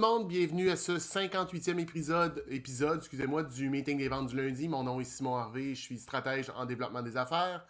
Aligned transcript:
monde, 0.00 0.28
bienvenue 0.28 0.70
à 0.70 0.76
ce 0.76 0.92
58e 0.92 1.78
épisode, 1.78 2.42
excusez-moi, 2.48 3.42
du 3.42 3.68
meeting 3.68 3.98
des 3.98 4.08
ventes 4.08 4.28
du 4.28 4.36
lundi. 4.36 4.66
Mon 4.66 4.82
nom 4.82 4.98
est 4.98 5.04
Simon 5.04 5.36
Harvey, 5.36 5.74
je 5.74 5.80
suis 5.82 5.98
stratège 5.98 6.50
en 6.56 6.64
développement 6.64 7.02
des 7.02 7.18
affaires. 7.18 7.66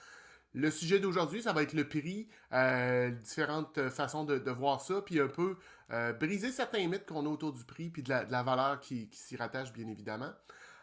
Le 0.54 0.70
sujet 0.70 1.00
d'aujourd'hui, 1.00 1.42
ça 1.42 1.52
va 1.52 1.64
être 1.64 1.72
le 1.72 1.88
prix, 1.88 2.28
euh, 2.52 3.10
différentes 3.10 3.88
façons 3.88 4.22
de, 4.22 4.48
voir 4.52 4.80
ça, 4.80 5.02
puis 5.02 5.18
un 5.18 5.26
peu 5.26 5.56
euh, 5.90 6.12
briser 6.12 6.52
certains 6.52 6.86
mythes 6.86 7.04
qu'on 7.04 7.26
a 7.26 7.28
autour 7.28 7.52
du 7.52 7.64
prix, 7.64 7.90
puis 7.90 8.04
de 8.04 8.10
la, 8.10 8.42
valeur 8.44 8.78
qui, 8.78 9.08
s'y 9.10 9.36
rattache, 9.36 9.72
bien 9.72 9.88
évidemment. 9.88 10.30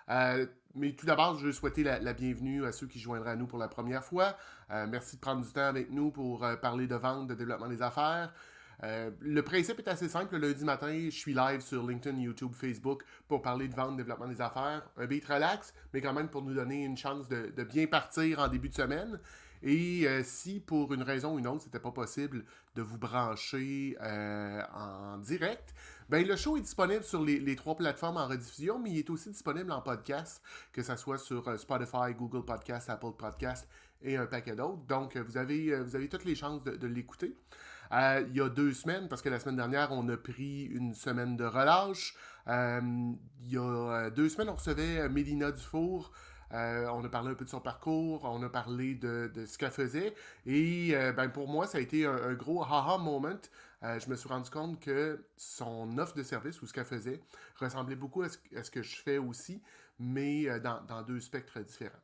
Euh, 0.10 0.48
mais 0.76 0.92
tout 0.98 1.06
d'abord, 1.06 1.40
je 1.40 1.46
veux 1.46 1.54
souhaiter 1.54 1.84
la, 1.84 2.14
bienvenue 2.14 2.66
à 2.66 2.74
ceux 2.74 2.88
qui 2.88 3.00
joindraient 3.00 3.32
à 3.32 3.36
nous 3.38 3.48
pour 3.48 3.58
la 3.58 3.70
première 3.70 4.04
fois. 4.04 4.36
merci 4.70 5.16
de 5.16 5.22
prendre 5.22 5.46
du 5.46 5.52
temps 5.54 5.62
avec 5.68 5.92
nous 5.92 6.12
pour 6.12 6.46
parler 6.62 6.88
de 6.88 6.96
vente, 6.96 7.28
de 7.28 7.36
développement 7.36 7.70
des 7.70 7.82
affaires. 7.82 8.34
Euh, 8.84 9.10
le 9.22 9.42
principe 9.42 9.80
est 9.80 9.88
assez 9.88 10.08
simple. 10.08 10.38
Le 10.38 10.48
lundi 10.48 10.64
matin, 10.64 10.94
je 11.06 11.16
suis 11.16 11.34
live 11.34 11.62
sur 11.62 11.86
LinkedIn, 11.88 12.20
YouTube, 12.20 12.54
Facebook 12.54 13.04
pour 13.28 13.42
parler 13.42 13.68
de 13.68 13.76
vente, 13.76 13.98
développement 13.98 14.28
des 14.28 14.42
affaires. 14.42 14.88
Un 14.98 15.06
beat 15.06 15.26
relax, 15.26 15.74
mais 15.94 16.02
quand 16.02 16.14
même 16.14 16.30
pour 16.30 16.44
nous 16.44 16.54
donner 16.54 16.84
une 16.84 16.98
chance 16.98 17.28
de, 17.28 17.64
bien 17.64 17.88
partir 17.88 18.40
en 18.40 18.48
début 18.48 18.70
de 18.70 18.76
semaine. 18.76 19.20
Et 19.64 20.08
euh, 20.08 20.22
si 20.24 20.60
pour 20.60 20.94
une 20.94 21.02
raison 21.02 21.34
ou 21.34 21.40
une 21.40 21.48
autre, 21.48 21.64
c'était 21.64 21.80
pas 21.80 21.92
possible 21.92 22.46
de 22.76 22.84
vous 22.84 23.00
brancher 23.00 23.98
euh, 24.00 24.62
en 24.76 25.18
direct, 25.18 25.74
ben 26.10 26.26
le 26.26 26.36
show 26.36 26.58
est 26.58 26.62
disponible 26.62 27.04
sur 27.04 27.24
les, 27.24 27.56
trois 27.56 27.76
plateformes 27.76 28.18
en 28.18 28.28
rediffusion, 28.28 28.78
mais 28.78 28.92
il 28.92 29.00
est 29.00 29.10
aussi 29.10 29.32
disponible 29.32 29.72
en 29.72 29.82
podcast, 29.82 30.44
que 30.72 30.84
ce 30.84 30.96
soit 30.96 31.18
sur 31.18 31.60
Spotify, 31.60 32.14
Google 32.16 32.46
Podcast, 32.46 32.92
Apple 32.92 33.14
Podcast 33.18 33.68
et 34.04 34.16
un 34.16 34.28
paquet 34.28 34.56
d'autres. 34.56 34.86
Donc, 34.88 35.18
vous 35.18 35.38
avez 35.38 36.08
toutes 36.08 36.26
les 36.26 36.36
chances 36.36 36.64
de 36.64 36.88
l'écouter. 36.88 37.36
Euh, 37.92 38.26
il 38.30 38.36
y 38.36 38.42
a 38.42 38.50
deux 38.50 38.74
semaines, 38.74 39.08
parce 39.08 39.22
que 39.22 39.30
la 39.30 39.40
semaine 39.40 39.56
dernière, 39.56 39.92
on 39.92 40.08
a 40.10 40.18
pris 40.18 40.66
une 40.66 40.94
semaine 40.94 41.38
de 41.38 41.46
relâche. 41.46 42.16
Euh, 42.48 42.82
il 43.46 43.52
y 43.52 43.58
a 43.58 43.62
euh, 43.62 44.10
deux 44.10 44.30
semaines, 44.30 44.50
on 44.50 44.56
recevait 44.56 45.08
Mélina 45.10 45.52
Dufour. 45.52 46.12
on 46.52 47.04
a 47.04 47.10
parlé 47.10 47.32
un 47.32 47.36
peu 47.36 47.46
de 47.46 47.50
son 47.50 47.60
parcours, 47.60 48.24
on 48.24 48.42
a 48.44 48.50
parlé 48.50 48.96
de, 48.96 49.32
ce 49.46 49.58
qu'elle 49.58 49.72
faisait. 49.72 50.14
Et 50.46 50.94
ben 51.16 51.30
pour 51.30 51.48
moi, 51.48 51.68
ça 51.68 51.78
a 51.78 51.82
été 51.82 52.06
un, 52.06 52.34
gros 52.34 52.64
haha 52.64 52.98
moment. 52.98 53.40
je 53.82 54.10
me 54.10 54.16
suis 54.16 54.30
rendu 54.30 54.50
compte 54.50 54.80
que 54.80 55.26
son 55.36 55.98
offre 55.98 56.16
de 56.16 56.24
service 56.24 56.62
ou 56.62 56.68
ce 56.68 56.74
qu'elle 56.74 56.86
faisait 56.86 57.22
ressemblait 57.58 57.96
beaucoup 57.96 58.22
à 58.22 58.30
ce, 58.30 58.72
que 58.72 58.82
je 58.82 58.96
fais 58.96 59.18
aussi, 59.18 59.62
mais 60.00 60.48
dans 60.62 61.02
deux 61.04 61.20
spectres 61.20 61.60
différents. 61.60 62.00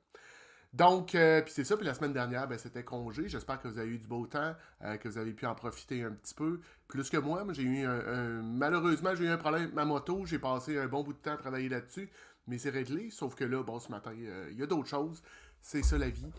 Donc, 0.73 1.13
euh, 1.13 1.41
puis 1.41 1.53
c'est 1.53 1.63
ça. 1.63 1.77
Puis 1.77 1.85
la 1.85 1.93
semaine 1.93 2.13
dernière, 2.13 2.47
ben, 2.47 2.57
c'était 2.57 2.83
congé. 2.83 3.29
J'espère 3.29 3.61
que 3.61 3.67
vous 3.67 3.77
avez 3.77 3.89
eu 3.89 3.99
du 3.99 4.07
beau 4.07 4.25
temps, 4.25 4.55
euh, 4.83 4.97
que 4.97 5.07
vous 5.07 5.19
avez 5.19 5.31
pu 5.33 5.45
en 5.45 5.53
profiter 5.53 6.03
un 6.03 6.11
petit 6.11 6.33
peu. 6.33 6.59
Plus 6.87 7.09
que 7.11 7.17
moi, 7.17 7.45
j'ai 7.51 7.61
eu 7.61 7.85
un, 7.85 8.41
Malheureusement, 8.41 9.15
j'ai 9.15 9.25
eu 9.25 9.29
un 9.29 9.37
problème 9.37 9.63
avec 9.63 9.75
ma 9.75 9.85
moto. 9.85 10.25
J'ai 10.25 10.39
passé 10.39 10.79
un 10.79 10.87
bon 10.87 11.03
bout 11.03 11.13
de 11.13 11.19
temps 11.19 11.33
à 11.33 11.37
travailler 11.37 11.69
là-dessus. 11.69 12.09
Mais 12.47 12.57
c'est 12.57 12.71
réglé. 12.71 13.11
Sauf 13.11 13.35
que 13.35 13.43
là, 13.43 13.61
bon, 13.61 13.79
ce 13.79 13.91
matin, 13.91 14.13
euh, 14.17 14.49
il 14.51 14.57
y 14.57 14.63
a 14.63 14.65
d'autres 14.65 14.89
choses. 14.89 15.21
C'est 15.61 15.83
ça 15.83 15.97
la 15.97 16.09
vie. 16.09 16.31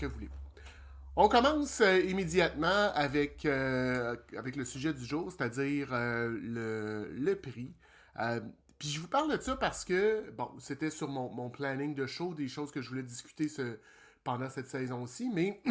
Que 0.00 0.06
voulez-vous? 0.06 0.32
On 1.14 1.28
commence 1.28 1.82
immédiatement 2.06 2.90
avec, 2.94 3.44
avec 3.44 4.56
le 4.56 4.64
sujet 4.64 4.94
du 4.94 5.04
jour, 5.04 5.30
c'est-à-dire 5.30 5.88
le, 5.90 7.10
le, 7.12 7.36
prix. 7.36 7.74
Puis 8.82 8.90
je 8.90 8.98
vous 8.98 9.06
parle 9.06 9.30
de 9.30 9.40
ça 9.40 9.54
parce 9.54 9.84
que, 9.84 10.28
bon, 10.32 10.50
c'était 10.58 10.90
sur 10.90 11.06
mon, 11.06 11.50
planning 11.50 11.94
de 11.94 12.04
show, 12.04 12.34
des 12.34 12.48
choses 12.48 12.72
que 12.72 12.82
je 12.82 12.88
voulais 12.88 13.04
discuter 13.04 13.46
pendant 14.24 14.50
cette 14.50 14.66
saison-ci, 14.66 15.30
mais, 15.32 15.62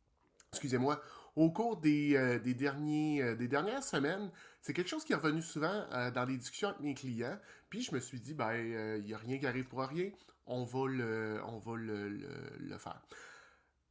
excusez-moi, 0.52 1.00
au 1.36 1.52
cours 1.52 1.76
des, 1.76 2.16
euh, 2.16 2.40
derniers, 2.40 3.22
euh, 3.22 3.36
des 3.36 3.46
dernières 3.46 3.84
semaines, 3.84 4.32
c'est 4.60 4.72
quelque 4.72 4.88
chose 4.88 5.04
qui 5.04 5.12
est 5.12 5.14
revenu 5.14 5.40
souvent 5.40 5.84
euh, 5.92 6.10
dans 6.10 6.24
les 6.24 6.36
discussions 6.36 6.70
avec 6.70 6.80
mes 6.80 6.94
clients. 6.94 7.38
Puis 7.70 7.82
je 7.82 7.94
me 7.94 8.00
suis 8.00 8.18
dit, 8.18 8.34
ben, 8.34 8.52
il 8.52 9.04
n'y 9.04 9.14
a 9.14 9.18
rien 9.18 9.38
qui 9.38 9.46
arrive 9.46 9.68
pour 9.68 9.78
rien, 9.82 10.10
on 10.46 10.64
va 10.64 10.88
le, 10.88 11.40
on 11.46 11.58
va 11.58 11.76
le 11.76 12.76
faire. 12.76 13.00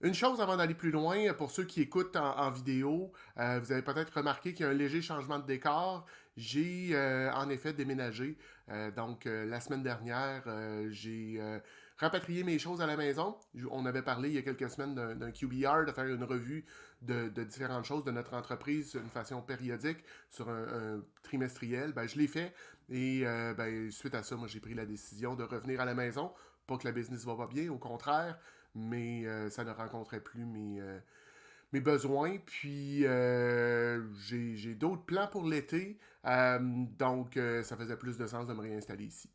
Une 0.01 0.13
chose 0.13 0.41
avant 0.41 0.57
d'aller 0.57 0.75
plus 0.75 0.91
loin, 0.91 1.34
pour 1.35 1.51
ceux 1.51 1.63
qui 1.63 1.79
écoutent 1.79 2.17
en, 2.17 2.51
vidéo, 2.51 3.13
vous 3.38 3.72
avez 3.72 3.81
peut-être 3.81 4.13
remarqué 4.13 4.53
qu'il 4.53 4.66
y 4.66 4.67
a 4.67 4.72
un 4.72 4.75
léger 4.75 5.01
changement 5.01 5.39
de 5.39 5.45
décor. 5.45 6.05
J'ai 6.38 6.92
euh, 6.94 7.31
en 7.34 7.50
effet 7.50 7.74
déménagé. 7.74 8.38
Euh, 8.70 8.92
donc 8.92 9.25
la 9.25 9.59
semaine 9.59 9.84
dernière, 9.84 10.44
j'ai 10.90 11.42
rapatrié 11.98 12.44
mes 12.44 12.59
choses 12.59 12.81
à 12.81 12.86
la 12.86 12.96
maison. 12.96 13.36
On 13.72 13.86
avait 13.86 14.02
parlé 14.02 14.30
il 14.30 14.36
y 14.36 14.38
a 14.38 14.42
quelques 14.44 14.70
semaines 14.70 14.96
d'un 14.96 15.31
QBR, 15.31 15.86
de 15.86 15.92
faire 15.92 16.06
une 16.06 16.24
revue 16.24 16.66
de, 17.02 17.30
différentes 17.44 17.86
choses 17.86 18.03
de 18.03 18.12
notre 18.12 18.34
entreprise 18.34 18.96
d'une 18.96 19.09
façon 19.09 19.42
périodique 19.42 20.03
sur 20.30 20.50
un, 20.50 21.02
trimestriel. 21.24 21.94
Ben, 21.94 22.08
je 22.08 22.18
l'ai 22.18 22.28
fait 22.28 22.53
et 22.90 23.24
ben, 23.24 23.92
suite 23.92 24.16
à 24.16 24.24
ça, 24.24 24.36
moi 24.36 24.47
j'ai 24.47 24.59
pris 24.59 24.74
la 24.74 24.86
décision 24.86 25.36
de 25.36 25.44
revenir 25.44 25.81
à 25.81 25.86
la 25.86 25.96
maison. 25.96 26.31
Pas 26.68 26.78
que 26.78 26.86
la 26.86 26.92
business 26.92 27.26
va 27.26 27.36
pas 27.36 27.47
bien, 27.47 27.72
au 27.72 27.78
contraire 27.78 28.38
mais 28.78 29.26
euh, 29.26 29.50
ça 29.50 29.64
ne 29.64 29.72
rencontrait 29.72 30.22
plus 30.22 30.46
mes, 30.46 30.80
euh, 30.80 31.00
mes 31.73 31.81
besoins. 31.81 32.38
Puis 32.45 33.05
euh, 33.05 34.03
j'ai 34.16 34.75
d'autres 34.75 35.03
plans 35.03 35.28
pour 35.28 35.45
l'été, 35.45 36.00
donc 36.23 37.39
ça 37.63 37.78
faisait 37.78 37.97
plus 37.97 38.17
de 38.17 38.28
sens 38.28 38.47
de 38.47 38.53
me 38.53 38.61
réinstaller 38.61 39.05
ici. 39.05 39.29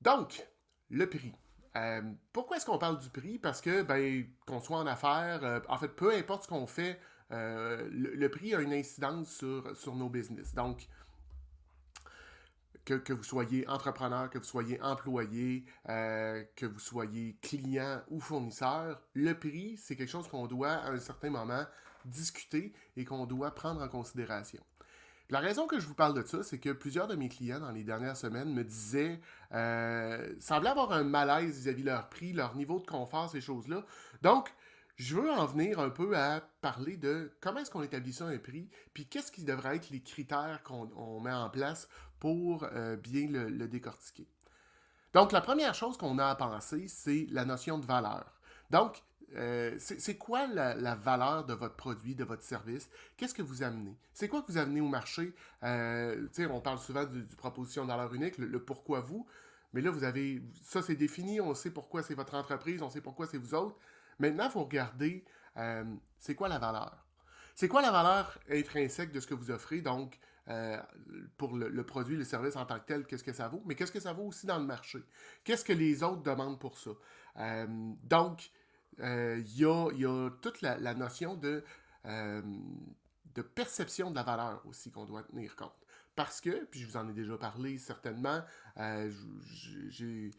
Donc, 0.00 0.46
le 0.90 1.08
prix. 1.08 1.32
pourquoi 2.32 2.58
est-ce 2.58 2.66
qu'on 2.66 2.78
parle 2.78 2.98
du 2.98 3.08
prix? 3.08 3.38
Parce 3.38 3.60
que, 3.60 3.82
ben, 3.82 4.26
qu'on 4.46 4.60
soit 4.60 4.78
en 4.78 4.86
affaires, 4.86 5.62
en 5.68 5.78
fait, 5.78 5.88
peu 5.88 6.12
importe 6.14 6.44
ce 6.44 6.48
qu'on 6.48 6.66
fait, 6.66 7.00
le, 7.30 8.26
prix 8.28 8.54
a 8.54 8.60
une 8.60 8.72
incidence 8.72 9.34
sur, 9.34 9.76
sur 9.76 9.94
nos 9.94 10.10
business. 10.10 10.54
Donc, 10.54 10.88
que, 12.84 13.12
vous 13.12 13.22
soyez 13.22 13.66
entrepreneur, 13.68 14.28
que 14.30 14.38
vous 14.38 14.44
soyez 14.44 14.80
employé, 14.82 15.64
euh, 15.88 16.42
que 16.56 16.66
vous 16.66 16.78
soyez 16.78 17.36
client 17.42 18.02
ou 18.08 18.20
fournisseur, 18.20 19.00
le 19.14 19.32
prix, 19.34 19.76
c'est 19.78 19.96
quelque 19.96 20.10
chose 20.10 20.28
qu'on 20.28 20.46
doit 20.46 20.72
à 20.72 20.90
un 20.90 20.98
certain 20.98 21.30
moment 21.30 21.64
discuter 22.04 22.72
et 22.96 23.04
qu'on 23.04 23.26
doit 23.26 23.54
prendre 23.54 23.82
en 23.82 23.88
considération. 23.88 24.62
La 25.30 25.40
raison 25.40 25.66
que 25.66 25.80
je 25.80 25.86
vous 25.86 25.94
parle 25.94 26.14
de 26.14 26.26
ça, 26.26 26.42
c'est 26.42 26.58
que 26.58 26.70
plusieurs 26.70 27.06
de 27.06 27.16
mes 27.16 27.30
clients 27.30 27.60
dans 27.60 27.70
les 27.70 27.82
dernières 27.82 28.16
semaines 28.16 28.52
me 28.52 28.62
disaient, 28.62 29.20
euh, 29.52 30.34
semblaient 30.38 30.68
avoir 30.68 30.92
un 30.92 31.04
malaise 31.04 31.60
vis-à-vis 31.60 31.82
-vis 31.82 31.86
leur 31.86 32.10
prix, 32.10 32.32
leur 32.34 32.54
niveau 32.54 32.78
de 32.78 32.86
confort, 32.86 33.30
ces 33.30 33.40
choses-là. 33.40 33.86
Donc, 34.20 34.52
je 34.96 35.16
veux 35.16 35.30
en 35.30 35.46
venir 35.46 35.80
un 35.80 35.90
peu 35.90 36.16
à 36.16 36.40
parler 36.60 36.96
de 36.96 37.32
comment 37.40 37.60
est-ce 37.60 37.70
qu'on 37.70 37.82
établit 37.82 38.12
ça 38.12 38.26
un 38.26 38.38
prix, 38.38 38.68
puis 38.92 39.06
qu'est-ce 39.06 39.32
qui 39.32 39.44
devrait 39.44 39.76
être 39.76 39.90
les 39.90 40.00
critères 40.00 40.62
qu'on 40.62 41.20
met 41.20 41.32
en 41.32 41.50
place 41.50 41.88
pour 42.24 42.64
euh, 42.72 42.96
bien 42.96 43.28
le, 43.28 43.68
décortiquer. 43.68 44.26
Donc, 45.12 45.30
la 45.30 45.42
première 45.42 45.74
chose 45.74 45.98
qu'on 45.98 46.18
a 46.18 46.28
à 46.28 46.34
penser, 46.34 46.88
c'est 46.88 47.26
la 47.30 47.44
notion 47.44 47.76
de 47.76 47.84
valeur. 47.84 48.24
Donc, 48.70 49.02
euh, 49.36 49.76
c'est 49.78 50.16
quoi 50.16 50.46
la, 50.46 50.94
valeur 50.94 51.44
de 51.44 51.52
votre 51.52 51.76
produit, 51.76 52.14
de 52.14 52.24
votre 52.24 52.42
service? 52.42 52.88
Qu'est-ce 53.18 53.34
que 53.34 53.42
vous 53.42 53.62
amenez? 53.62 53.94
C'est 54.14 54.28
quoi 54.28 54.40
que 54.40 54.50
vous 54.50 54.56
amenez 54.56 54.80
au 54.80 54.88
marché? 54.88 55.34
Euh, 55.64 56.26
on 56.48 56.62
parle 56.62 56.78
souvent 56.78 57.04
du, 57.04 57.24
proposition 57.36 57.82
de 57.82 57.88
valeur 57.88 58.14
unique, 58.14 58.38
le, 58.38 58.58
pourquoi 58.58 59.00
vous, 59.00 59.26
mais 59.74 59.82
là, 59.82 59.90
vous 59.90 60.04
avez, 60.04 60.42
ça 60.62 60.80
c'est 60.80 60.96
défini, 60.96 61.42
on 61.42 61.52
sait 61.54 61.72
pourquoi 61.72 62.02
c'est 62.02 62.14
votre 62.14 62.36
entreprise, 62.36 62.80
on 62.80 62.88
sait 62.88 63.02
pourquoi 63.02 63.26
c'est 63.26 63.36
vous 63.36 63.52
autres. 63.52 63.76
Maintenant, 64.18 64.46
il 64.46 64.50
faut 64.50 64.64
regarder, 64.64 65.26
c'est 66.18 66.34
quoi 66.34 66.48
la 66.48 66.58
valeur? 66.58 67.04
C'est 67.54 67.68
quoi 67.68 67.82
la 67.82 67.90
valeur 67.90 68.38
intrinsèque 68.50 69.12
de 69.12 69.20
ce 69.20 69.26
que 69.26 69.34
vous 69.34 69.50
offrez? 69.50 69.82
Donc, 69.82 70.18
euh, 70.48 70.78
pour 71.36 71.56
le, 71.56 71.84
produit, 71.84 72.16
le 72.16 72.24
service 72.24 72.56
en 72.56 72.66
tant 72.66 72.78
que 72.78 72.86
tel, 72.86 73.06
qu'est-ce 73.06 73.24
que 73.24 73.32
ça 73.32 73.48
vaut, 73.48 73.62
mais 73.64 73.74
qu'est-ce 73.74 73.92
que 73.92 74.00
ça 74.00 74.12
vaut 74.12 74.24
aussi 74.24 74.46
dans 74.46 74.58
le 74.58 74.64
marché? 74.64 74.98
Qu'est-ce 75.42 75.64
que 75.64 75.72
les 75.72 76.02
autres 76.02 76.22
demandent 76.22 76.58
pour 76.58 76.78
ça? 76.78 76.90
Euh, 77.38 77.66
donc, 78.04 78.50
il 78.98 79.58
y 79.58 79.64
a, 79.64 80.30
toute 80.40 80.60
la, 80.62 80.94
notion 80.94 81.34
de, 81.34 81.64
de 82.04 83.42
perception 83.42 84.10
de 84.10 84.16
la 84.16 84.22
valeur 84.22 84.62
aussi 84.66 84.90
qu'on 84.90 85.04
doit 85.04 85.22
tenir 85.22 85.56
compte. 85.56 85.72
Parce 86.14 86.40
que, 86.40 86.64
puis 86.66 86.80
je 86.80 86.86
vous 86.86 86.96
en 86.96 87.08
ai 87.08 87.12
déjà 87.12 87.36
parlé 87.36 87.78
certainement, 87.78 88.40
j'ai 89.88 90.30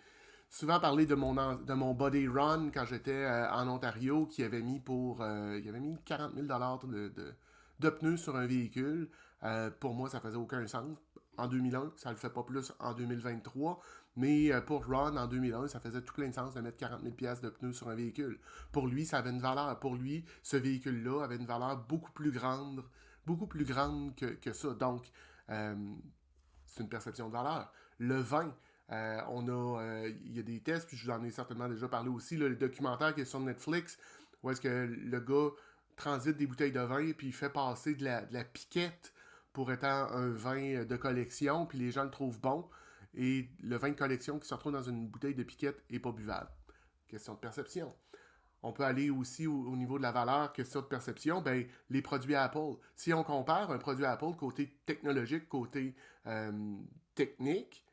souvent 0.56 0.80
parlé 0.80 1.06
de 1.06 1.16
mon, 1.16 1.34
de 1.34 1.74
mon 1.74 1.94
body 1.94 2.28
run 2.28 2.69
quand 2.74 2.86
j'étais 2.86 3.12
euh, 3.12 3.52
en 3.52 3.68
Ontario, 3.68 4.25
qui 4.25 4.44
avait 4.44 4.62
mis 4.62 4.80
pour. 4.80 5.22
Euh, 5.22 5.60
il 5.62 5.68
avait 5.68 5.80
mis 5.80 5.98
40 6.06 6.34
000 6.34 6.48
de, 6.48 7.34
de, 7.80 7.90
pneus 7.90 8.18
sur 8.18 8.36
un 8.36 8.46
véhicule. 8.46 9.10
Euh, 9.45 9.71
pour 9.80 9.94
moi, 9.94 10.09
ça 10.09 10.19
faisait 10.19 10.38
aucun 10.38 10.65
sens. 10.68 10.97
En 11.38 11.47
2001, 11.47 11.94
ça 11.97 12.12
le 12.12 12.18
fait 12.18 12.30
pas 12.30 12.44
plus 12.44 12.74
en 12.80 12.94
2023. 12.94 13.80
Mais 14.18 14.51
pour 14.62 14.86
Ron, 14.86 15.18
en 15.18 15.27
2001, 15.27 15.68
ça 15.68 15.80
faisait 15.80 16.01
tout 16.01 16.13
plein 16.13 16.30
de 16.30 16.33
sens 16.33 16.53
de 16.53 16.62
mettre 16.62 16.77
40 16.77 17.01
000 17.01 17.36
de 17.42 17.50
pneus 17.50 17.74
sur 17.74 17.89
un 17.89 17.95
véhicule. 17.95 18.39
Pour 18.71 18.88
lui, 18.88 19.06
ça 19.06 19.18
avait 19.18 19.31
une 19.31 19.42
valeur. 19.42 19.77
Pour 19.80 19.95
lui, 19.95 20.24
ce 20.42 20.56
véhicule-là 20.56 21.21
avait 21.21 21.36
une 21.36 21.45
valeur 21.45 21.77
beaucoup 21.89 22.12
plus 22.13 22.31
grande, 22.31 22.83
beaucoup 23.25 23.47
plus 23.47 23.65
grande 23.65 24.15
que, 24.15 24.25
que 24.25 24.53
ça. 24.53 24.74
Donc, 24.74 25.12
c'est 25.47 26.83
une 26.83 26.89
perception 26.89 27.27
de 27.27 27.33
valeur. 27.33 27.71
Le 28.00 28.15
vin, 28.15 28.53
euh, 28.92 29.19
on 29.30 29.47
a, 29.47 29.81
euh, 29.81 30.12
il 30.25 30.36
y 30.36 30.39
a 30.39 30.44
des 30.44 30.59
tests, 30.59 30.88
puis 30.88 30.97
je 30.97 31.06
vous 31.06 31.12
en 31.12 31.24
ai 31.24 31.31
certainement 31.31 31.68
déjà 31.68 31.88
parlé 31.88 32.09
aussi, 32.09 32.38
le 32.38 32.56
documentaire 32.56 33.15
qui 33.15 33.21
est 33.21 33.25
sur 33.25 33.39
Netflix, 33.39 33.97
où 34.44 34.51
est-ce 34.51 34.62
que 34.62 34.68
le 34.68 35.19
gars 35.19 35.50
transite 35.95 36.38
des 36.38 36.45
bouteilles 36.45 36.71
de 36.71 36.81
vin, 36.81 37.12
puis 37.13 37.27
il 37.27 37.33
fait 37.33 37.50
passer 37.50 37.95
de 37.95 38.03
la, 38.03 38.44
piquette 38.44 39.13
pour 39.56 39.72
étant 39.72 40.12
un 40.12 40.31
vin 40.31 40.84
de 40.84 40.98
collection, 40.98 41.66
puis 41.66 41.80
les 41.80 41.90
gens 41.90 42.04
le 42.04 42.12
trouvent 42.12 42.42
bon, 42.42 42.68
et 43.13 43.48
le 43.63 43.78
vin 43.78 43.90
de 43.90 43.96
collection 43.96 44.38
qui 44.38 44.50
se 44.50 44.54
retrouve 44.54 44.74
dans 44.74 44.84
une 44.84 45.07
bouteille 45.07 45.34
de 45.34 45.44
piquette 45.44 45.81
est 45.90 46.00
pas 46.00 46.12
buvable. 46.12 46.50
Question 47.07 47.36
de 47.36 47.40
perception. 47.40 47.96
On 48.63 48.74
peut 48.74 48.84
aller 48.84 49.10
aussi 49.10 49.48
au, 49.48 49.78
niveau 49.78 49.98
de 49.98 50.04
la 50.04 50.12
valeur, 50.12 50.52
question 50.52 50.81
de 50.81 50.88
perception, 50.88 51.42
ben, 51.42 51.66
les 51.90 52.02
produits 52.02 52.36
Apple. 52.36 52.74
Si 52.98 53.13
on 53.13 53.24
compare 53.24 53.72
un 53.72 53.78
produit 53.78 54.04
Apple 54.04 54.36
côté 54.38 54.75
technologique, 54.86 55.48
côté 55.48 55.96
euh, 56.28 56.52
technique, 57.13 57.84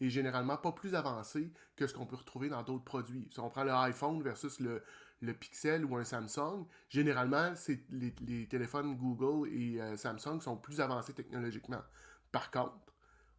est 0.00 0.10
généralement 0.10 0.56
pas 0.56 0.72
plus 0.72 0.94
avancé 0.94 1.52
que 1.76 1.86
ce 1.86 1.94
qu'on 1.94 2.06
peut 2.06 2.16
retrouver 2.16 2.48
dans 2.48 2.62
d'autres 2.62 2.84
produits. 2.84 3.28
Si 3.30 3.40
on 3.40 3.50
prend 3.50 3.64
le 3.64 3.72
iPhone 3.72 4.22
versus 4.22 4.60
le, 4.60 4.82
le 5.20 5.34
Pixel 5.34 5.84
ou 5.84 5.96
un 5.96 6.04
Samsung, 6.04 6.66
généralement, 6.88 7.54
c'est 7.54 7.80
les, 7.90 8.46
téléphones 8.48 8.96
Google 8.96 9.48
et 9.52 9.80
euh, 9.80 9.96
Samsung 9.96 10.40
sont 10.40 10.56
plus 10.56 10.80
avancés 10.80 11.12
technologiquement. 11.12 11.82
Par 12.32 12.50
contre, 12.50 12.74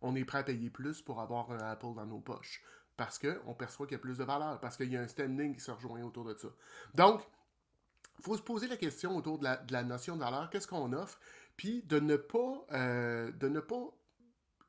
on 0.01 0.15
est 0.15 0.25
prêt 0.25 0.39
à 0.39 0.43
payer 0.43 0.69
plus 0.69 1.01
pour 1.01 1.21
avoir 1.21 1.51
un 1.51 1.59
Apple 1.59 1.93
dans 1.95 2.05
nos 2.05 2.19
poches. 2.19 2.63
Parce 2.97 3.17
qu'on 3.17 3.53
perçoit 3.53 3.87
qu'il 3.87 3.95
y 3.95 3.99
a 3.99 3.99
plus 3.99 4.17
de 4.17 4.23
valeur, 4.23 4.59
parce 4.59 4.77
qu'il 4.77 4.91
y 4.91 4.97
a 4.97 5.01
un 5.01 5.07
standing 5.07 5.55
qui 5.55 5.61
se 5.61 5.71
rejoint 5.71 6.03
autour 6.03 6.25
de 6.25 6.35
ça. 6.35 6.49
Donc, 6.93 7.21
il 8.19 8.23
faut 8.23 8.37
se 8.37 8.41
poser 8.43 8.67
la 8.67 8.77
question 8.77 9.15
autour 9.15 9.39
de 9.39 9.47
la, 9.71 9.83
notion 9.83 10.15
de 10.15 10.21
valeur, 10.21 10.49
qu'est-ce 10.51 10.67
qu'on 10.67 10.93
offre, 10.93 11.19
puis 11.57 11.81
de 11.83 11.99
ne 11.99 12.15
pas, 12.15 12.65
euh, 12.73 13.31
de 13.31 13.47
ne 13.47 13.59
pas, 13.59 13.89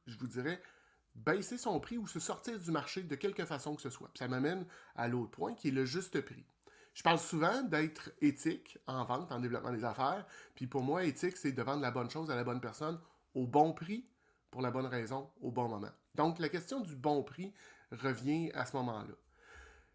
je 0.06 0.16
vous 0.16 0.28
dirais, 0.28 0.62
baisser 1.14 1.58
son 1.58 1.78
prix 1.80 1.98
ou 1.98 2.06
se 2.06 2.20
sortir 2.20 2.58
du 2.58 2.70
marché 2.70 3.02
de 3.02 3.14
quelque 3.14 3.44
façon 3.44 3.74
que 3.74 3.82
ce 3.82 3.90
soit. 3.90 4.08
Puis 4.08 4.18
ça 4.18 4.28
m'amène 4.28 4.66
à 4.96 5.08
l'autre 5.08 5.30
point 5.30 5.54
qui 5.54 5.68
est 5.68 5.72
le 5.72 5.84
juste 5.84 6.20
prix. 6.20 6.44
Je 6.94 7.02
parle 7.02 7.18
souvent 7.18 7.62
d'être 7.62 8.10
éthique 8.20 8.78
en 8.86 9.04
vente, 9.04 9.32
en 9.32 9.40
développement 9.40 9.72
des 9.72 9.84
affaires. 9.84 10.26
Puis 10.54 10.66
pour 10.66 10.82
moi, 10.82 11.04
éthique, 11.04 11.36
c'est 11.36 11.52
de 11.52 11.62
vendre 11.62 11.80
la 11.80 11.90
bonne 11.90 12.10
chose 12.10 12.30
à 12.30 12.36
la 12.36 12.44
bonne 12.44 12.60
personne 12.60 13.00
au 13.34 13.46
bon 13.46 13.72
prix, 13.72 14.04
pour 14.50 14.60
la 14.60 14.70
bonne 14.70 14.86
raison, 14.86 15.30
au 15.40 15.50
bon 15.50 15.68
moment. 15.68 15.90
Donc 16.14 16.38
la 16.38 16.50
question 16.50 16.80
du 16.80 16.94
bon 16.94 17.22
prix 17.22 17.52
revient 17.90 18.50
à 18.52 18.66
ce 18.66 18.76
moment-là. 18.76 19.14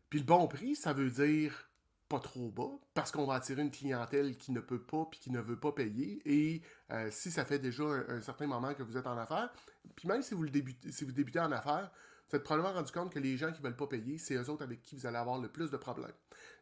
Puis 0.09 0.19
le 0.19 0.25
bon 0.25 0.47
prix, 0.47 0.75
ça 0.75 0.93
veut 0.93 1.11
dire 1.11 1.66
pas 2.09 2.19
trop 2.19 2.49
bas, 2.49 2.71
parce 2.93 3.11
qu'on 3.11 3.25
va 3.25 3.35
attirer 3.35 3.61
une 3.61 3.71
clientèle 3.71 4.37
qui 4.37 4.51
ne 4.51 4.59
peut 4.59 4.81
pas 4.81 5.05
puis 5.11 5.19
qui 5.19 5.31
ne 5.31 5.41
veut 5.41 5.59
pas 5.59 5.71
payer. 5.71 6.21
Et 6.25 6.61
euh, 6.91 7.09
si 7.11 7.31
ça 7.31 7.43
fait 7.43 7.59
déjà 7.59 7.83
un, 7.83 8.21
certain 8.21 8.47
moment 8.47 8.73
que 8.73 8.83
vous 8.83 8.97
êtes 8.97 9.07
en 9.07 9.17
affaires, 9.17 9.51
puis 9.95 10.07
même 10.07 10.21
si 10.21 10.33
vous, 10.33 10.43
le 10.43 10.49
débutez, 10.49 10.91
si 10.91 11.03
vous 11.03 11.11
débutez 11.11 11.39
en 11.39 11.51
affaires, 11.51 11.91
vous 12.29 12.35
êtes 12.35 12.43
probablement 12.43 12.73
rendu 12.73 12.91
compte 12.91 13.11
que 13.11 13.19
les 13.19 13.37
gens 13.37 13.51
qui 13.51 13.59
ne 13.59 13.63
veulent 13.63 13.77
pas 13.77 13.87
payer, 13.87 14.17
c'est 14.17 14.35
eux 14.35 14.49
autres 14.49 14.63
avec 14.63 14.81
qui 14.81 14.95
vous 14.95 15.05
allez 15.05 15.17
avoir 15.17 15.39
le 15.39 15.49
plus 15.49 15.71
de 15.71 15.77
problèmes. 15.77 16.11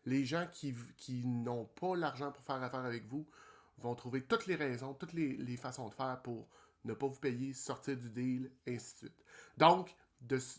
Les 0.05 0.25
gens 0.25 0.47
qui, 0.51 0.75
n'ont 1.25 1.65
pas 1.65 1.95
l'argent 1.95 2.31
pour 2.31 2.43
faire 2.43 2.61
affaire 2.61 2.85
avec 2.85 3.07
vous 3.07 3.27
vont 3.79 3.95
trouver 3.95 4.23
toutes 4.23 4.45
les 4.45 4.55
raisons, 4.55 4.93
toutes 4.93 5.13
les, 5.13 5.57
façons 5.57 5.89
de 5.89 5.93
faire 5.93 6.21
pour 6.23 6.47
ne 6.85 6.93
pas 6.93 7.07
vous 7.07 7.19
payer, 7.19 7.53
sortir 7.53 7.97
du 7.97 8.09
deal, 8.11 8.51
ainsi 8.67 8.93
de 8.93 8.97
suite. 8.99 9.25
Donc, 9.57 9.95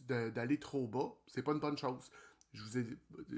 d'aller 0.09 0.59
trop 0.59 0.87
bas, 0.87 1.13
c'est 1.27 1.43
pas 1.43 1.53
une 1.53 1.61
bonne 1.61 1.79
chose. 1.79 2.11
Je, 2.53 2.63
vous 2.63 2.79
ai, 2.79 2.87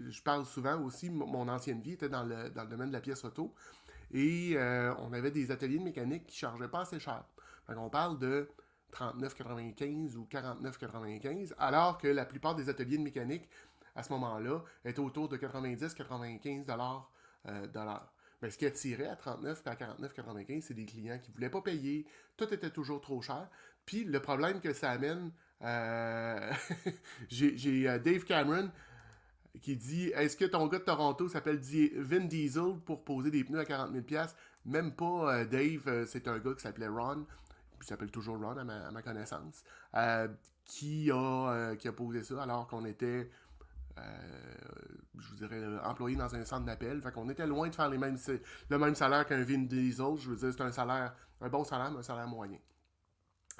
je 0.08 0.22
parle 0.22 0.44
souvent 0.46 0.80
aussi, 0.82 1.10
mon 1.10 1.48
ancienne 1.48 1.80
vie 1.80 1.92
était 1.92 2.08
dans 2.08 2.24
le, 2.24 2.50
domaine 2.66 2.88
de 2.88 2.92
la 2.92 3.00
pièce 3.00 3.24
auto, 3.24 3.54
et 4.12 4.52
euh, 4.56 4.94
on 4.98 5.12
avait 5.12 5.30
des 5.30 5.50
ateliers 5.50 5.78
de 5.78 5.84
mécanique 5.84 6.26
qui 6.26 6.36
ne 6.36 6.50
chargeaient 6.50 6.68
pas 6.68 6.80
assez 6.80 7.00
cher. 7.00 7.24
on 7.68 7.90
parle 7.90 8.18
de 8.18 8.48
39,95 8.92 10.16
ou 10.16 10.26
49,95, 10.30 11.52
alors 11.58 11.98
que 11.98 12.08
la 12.08 12.24
plupart 12.24 12.54
des 12.54 12.68
ateliers 12.68 12.98
de 12.98 13.02
mécanique, 13.02 13.48
à 13.94 14.02
ce 14.02 14.12
moment-là, 14.12 14.60
étaient 14.84 15.00
autour 15.00 15.28
de 15.28 15.36
90-95 15.36 16.64
dollars 16.64 17.10
euh, 17.46 17.66
Mais 18.40 18.50
ce 18.50 18.58
qui 18.58 18.66
attirait 18.66 19.08
à 19.08 19.16
39 19.16 19.62
et 19.66 19.68
à 19.68 19.74
49,95, 19.74 20.60
c'est 20.62 20.74
des 20.74 20.86
clients 20.86 21.18
qui 21.18 21.30
ne 21.30 21.34
voulaient 21.34 21.50
pas 21.50 21.60
payer, 21.60 22.06
tout 22.36 22.52
était 22.52 22.70
toujours 22.70 23.00
trop 23.00 23.20
cher. 23.20 23.48
Puis 23.84 24.04
le 24.04 24.20
problème 24.20 24.60
que 24.60 24.72
ça 24.72 24.90
amène, 24.90 25.32
euh, 25.62 26.52
j'ai 27.28 27.98
Dave 27.98 28.24
Cameron 28.24 28.70
qui 29.60 29.76
dit 29.76 30.08
Est-ce 30.08 30.36
que 30.36 30.44
ton 30.44 30.66
gars 30.66 30.78
de 30.78 30.84
Toronto 30.84 31.28
s'appelle 31.28 31.60
Vin 31.96 32.24
Diesel 32.26 32.76
pour 32.84 33.04
poser 33.04 33.30
des 33.30 33.44
pneus 33.44 33.60
à 33.60 33.64
40 33.64 33.92
000 33.92 34.24
Même 34.64 34.94
pas 34.94 35.44
Dave, 35.44 36.06
c'est 36.06 36.28
un 36.28 36.38
gars 36.38 36.54
qui 36.54 36.62
s'appelait 36.62 36.88
Ron 36.88 37.26
il 37.80 37.86
s'appelle 37.86 38.10
toujours 38.10 38.38
Ron 38.38 38.56
à 38.56 38.64
ma, 38.64 39.02
connaissance, 39.02 39.62
euh, 39.94 40.28
qui, 40.64 41.10
a, 41.10 41.50
euh, 41.50 41.76
qui 41.76 41.88
a 41.88 41.92
posé 41.92 42.22
ça 42.22 42.42
alors 42.42 42.66
qu'on 42.66 42.84
était, 42.84 43.30
euh, 43.98 44.02
je 45.18 45.28
vous 45.28 45.36
dirais, 45.36 45.62
employé 45.84 46.16
dans 46.16 46.34
un 46.34 46.44
centre 46.44 46.64
d'appel. 46.64 47.00
Fait 47.00 47.12
qu'on 47.12 47.28
était 47.28 47.46
loin 47.46 47.68
de 47.68 47.74
faire 47.74 47.88
les 47.88 47.98
mêmes, 47.98 48.18
le 48.68 48.78
même 48.78 48.94
salaire 48.94 49.26
qu'un 49.26 49.42
Vin 49.42 49.58
Diesel. 49.58 50.16
Je 50.18 50.30
veux 50.30 50.36
dire, 50.36 50.52
c'est 50.52 50.62
un 50.62 50.72
salaire, 50.72 51.14
un 51.40 51.48
bon 51.48 51.64
salaire, 51.64 51.90
mais 51.90 51.98
un 51.98 52.02
salaire 52.02 52.28
moyen. 52.28 52.58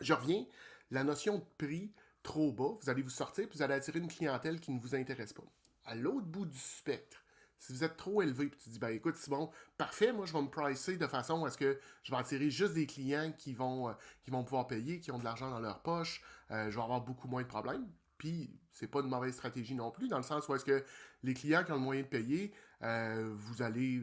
Je 0.00 0.12
reviens, 0.12 0.45
la 0.91 1.05
notion 1.05 1.39
de 1.39 1.45
prix 1.56 1.93
trop 2.23 2.53
bas, 2.53 2.79
vous 2.81 2.91
allez 2.91 3.03
vous 3.03 3.11
sortir, 3.11 3.49
puis 3.49 3.59
vous 3.59 3.62
allez 3.62 3.75
attirer 3.75 3.99
une 3.99 4.09
clientèle 4.09 4.61
qui 4.61 4.71
ne 4.71 4.81
vous 4.81 4.95
intéresse 4.95 5.33
pas. 5.33 5.45
À 5.88 5.94
l'autre 5.94 6.26
bout 6.26 6.44
du 6.44 6.58
spectre, 6.58 7.25
si 7.58 7.73
vous 7.73 7.82
êtes 7.82 7.96
trop 7.96 8.20
élevé, 8.20 8.49
puis 8.49 8.61
tu 8.62 8.69
dis, 8.69 8.79
ben 8.79 8.90
écoute, 8.90 9.17
c'est 9.17 9.31
bon, 9.31 9.50
parfait, 9.79 10.12
moi 10.12 10.26
je 10.26 10.35
vais 10.35 10.43
me 10.43 10.49
pricer 10.50 10.99
de 10.99 11.06
façon 11.06 11.46
à 11.46 11.50
ce 11.50 11.56
que 11.56 11.81
je 12.02 12.11
vais 12.11 12.19
attirer 12.19 12.50
juste 12.50 12.75
des 12.75 12.87
clients 12.87 13.32
qui 13.38 13.55
vont, 13.55 13.88
euh, 13.88 13.93
qui 14.23 14.31
vont 14.31 14.44
pouvoir 14.44 14.67
payer, 14.67 15.00
qui 15.00 15.11
ont 15.11 15.19
de 15.19 15.25
l'argent 15.25 15.50
dans 15.50 15.61
leur 15.61 15.81
poche, 15.81 16.23
euh, 16.50 16.70
je 16.70 16.76
vais 16.76 16.82
avoir 16.82 17.00
beaucoup 17.00 17.26
moins 17.26 17.40
de 17.40 17.49
problèmes. 17.49 17.88
Puis, 18.19 18.55
c'est 18.70 18.87
pas 18.87 19.00
une 19.00 19.08
mauvaise 19.08 19.32
stratégie 19.32 19.75
non 19.75 19.90
plus, 19.90 20.08
dans 20.08 20.19
le 20.19 20.23
sens 20.23 20.46
où 20.46 20.55
est-ce 20.55 20.64
que 20.67 20.85
les 21.23 21.32
clients 21.32 21.64
qui 21.64 21.73
ont 21.73 21.76
le 21.76 21.81
moyen 21.81 22.02
de 22.02 22.06
payer, 22.06 22.52
euh, 22.82 23.32
vous 23.35 23.62
allez, 23.62 23.99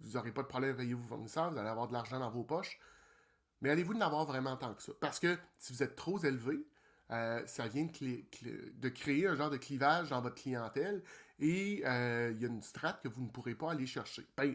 vous 0.00 0.14
n'aurez 0.14 0.32
pas 0.32 0.42
de 0.42 0.48
problème 0.48 0.72
à 0.72 0.78
payer 0.78 0.94
vos 0.94 1.06
fournisseurs, 1.06 1.52
vous 1.52 1.58
allez 1.58 1.68
avoir 1.68 1.86
de 1.86 1.92
l'argent 1.92 2.18
dans 2.18 2.30
vos 2.30 2.42
poches. 2.42 2.80
Mais 3.60 3.70
allez-vous 3.70 3.94
en 3.94 4.00
avoir 4.00 4.26
vraiment 4.26 4.56
tant 4.56 4.74
que 4.74 4.82
ça? 4.82 4.92
Parce 5.00 5.20
que 5.20 5.38
si 5.56 5.72
vous 5.72 5.84
êtes 5.84 5.94
trop 5.94 6.18
élevé, 6.18 6.66
ça 7.46 7.68
vient 7.68 7.86
de, 7.86 8.88
créer 8.88 9.26
un 9.26 9.34
genre 9.34 9.50
de 9.50 9.56
clivage 9.56 10.10
dans 10.10 10.20
votre 10.20 10.36
clientèle 10.36 11.02
et 11.38 11.82
euh, 11.84 12.32
il 12.34 12.40
y 12.40 12.44
a 12.44 12.48
une 12.48 12.62
strate 12.62 13.02
que 13.02 13.08
vous 13.08 13.22
ne 13.22 13.28
pourrez 13.28 13.54
pas 13.54 13.72
aller 13.72 13.86
chercher. 13.86 14.26
Ben, 14.36 14.54